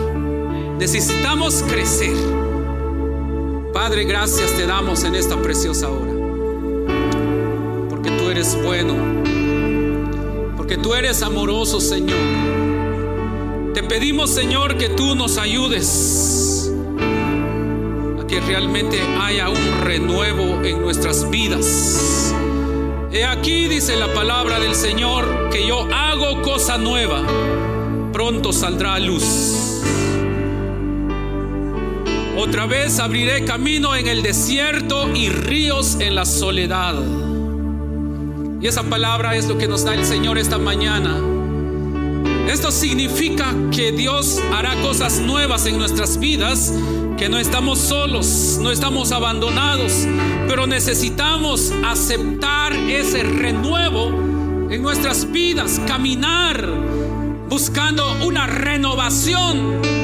[0.78, 2.16] Necesitamos crecer.
[3.72, 6.12] Padre, gracias te damos en esta preciosa hora.
[7.89, 8.95] Porque tú eres bueno.
[10.57, 12.64] Porque tú eres amoroso, Señor.
[13.75, 16.72] Te pedimos, Señor, que tú nos ayudes
[18.20, 22.33] a que realmente haya un renuevo en nuestras vidas.
[23.11, 27.25] He aquí, dice la palabra del Señor, que yo hago cosa nueva,
[28.12, 29.83] pronto saldrá a luz.
[32.39, 36.95] Otra vez abriré camino en el desierto y ríos en la soledad.
[38.61, 41.34] Y esa palabra es lo que nos da el Señor esta mañana
[42.49, 46.72] Esto significa que Dios hará cosas nuevas en nuestras vidas,
[47.16, 50.07] que no estamos solos, no estamos abandonados,
[50.47, 54.09] pero necesitamos aceptar ese renuevo
[54.70, 56.68] en nuestras vidas, caminar
[57.49, 60.03] buscando una renovación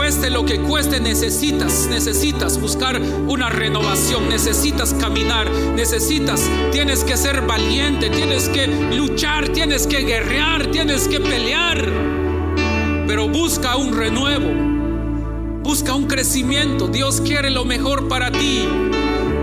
[0.00, 2.98] cueste lo que cueste, necesitas, necesitas buscar
[3.28, 10.68] una renovación, necesitas caminar, necesitas, tienes que ser valiente, tienes que luchar, tienes que guerrear,
[10.68, 11.86] tienes que pelear.
[13.06, 14.48] Pero busca un renuevo,
[15.62, 16.88] busca un crecimiento.
[16.88, 18.66] Dios quiere lo mejor para ti.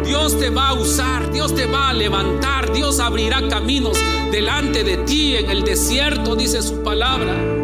[0.06, 4.00] Dios te va a usar, Dios te va a levantar, Dios abrirá caminos
[4.32, 7.57] delante de ti en el desierto, dice su palabra.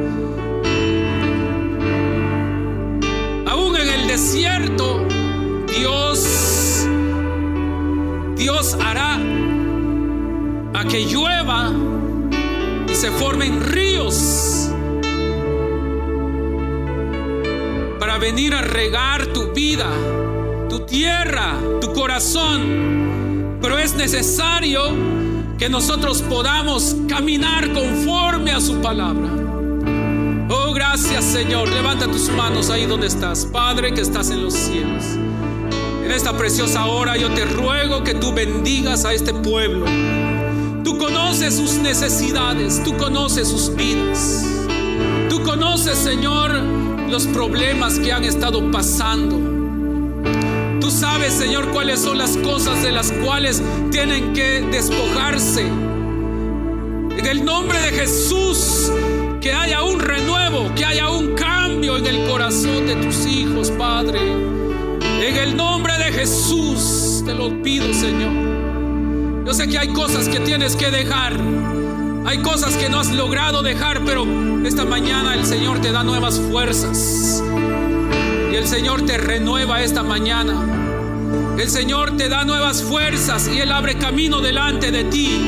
[4.34, 5.06] Desierto,
[5.78, 6.88] Dios,
[8.36, 9.20] Dios hará
[10.74, 11.72] a que llueva
[12.90, 14.72] y se formen ríos
[18.00, 19.86] para venir a regar tu vida,
[20.68, 23.60] tu tierra, tu corazón.
[23.62, 24.82] Pero es necesario
[25.60, 29.43] que nosotros podamos caminar conforme a su palabra.
[30.86, 31.70] Gracias Señor.
[31.70, 33.46] Levanta tus manos ahí donde estás.
[33.46, 35.04] Padre que estás en los cielos.
[36.04, 39.86] En esta preciosa hora yo te ruego que tú bendigas a este pueblo.
[40.84, 44.46] Tú conoces sus necesidades, tú conoces sus vidas.
[45.30, 46.52] Tú conoces, Señor,
[47.10, 49.40] los problemas que han estado pasando.
[50.82, 55.62] Tú sabes, Señor, cuáles son las cosas de las cuales tienen que despojarse.
[55.62, 58.92] En el nombre de Jesús,
[59.44, 64.22] que haya un renuevo, que haya un cambio en el corazón de tus hijos, Padre.
[64.22, 69.46] En el nombre de Jesús te lo pido, Señor.
[69.46, 71.34] Yo sé que hay cosas que tienes que dejar.
[72.26, 74.26] Hay cosas que no has logrado dejar, pero
[74.66, 77.44] esta mañana el Señor te da nuevas fuerzas.
[78.50, 80.54] Y el Señor te renueva esta mañana.
[81.58, 85.42] El Señor te da nuevas fuerzas y Él abre camino delante de ti.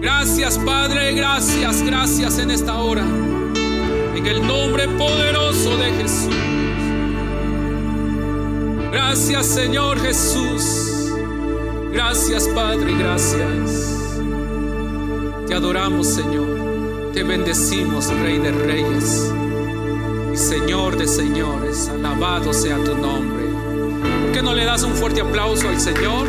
[0.00, 3.04] Gracias Padre, gracias, gracias en esta hora.
[4.14, 6.34] En el nombre poderoso de Jesús.
[8.90, 11.12] Gracias Señor Jesús.
[11.92, 14.20] Gracias Padre, gracias.
[15.46, 17.10] Te adoramos Señor.
[17.12, 19.30] Te bendecimos Rey de Reyes.
[20.32, 21.88] Y Señor de Señores.
[21.88, 23.44] Alabado sea tu nombre.
[24.22, 26.28] ¿Por qué no le das un fuerte aplauso al Señor?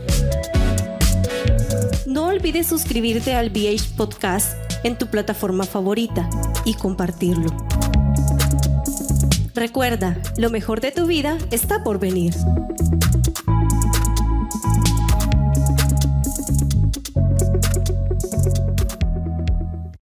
[2.11, 6.29] No olvides suscribirte al BH Podcast en tu plataforma favorita
[6.65, 7.49] y compartirlo.
[9.55, 12.33] Recuerda, lo mejor de tu vida está por venir.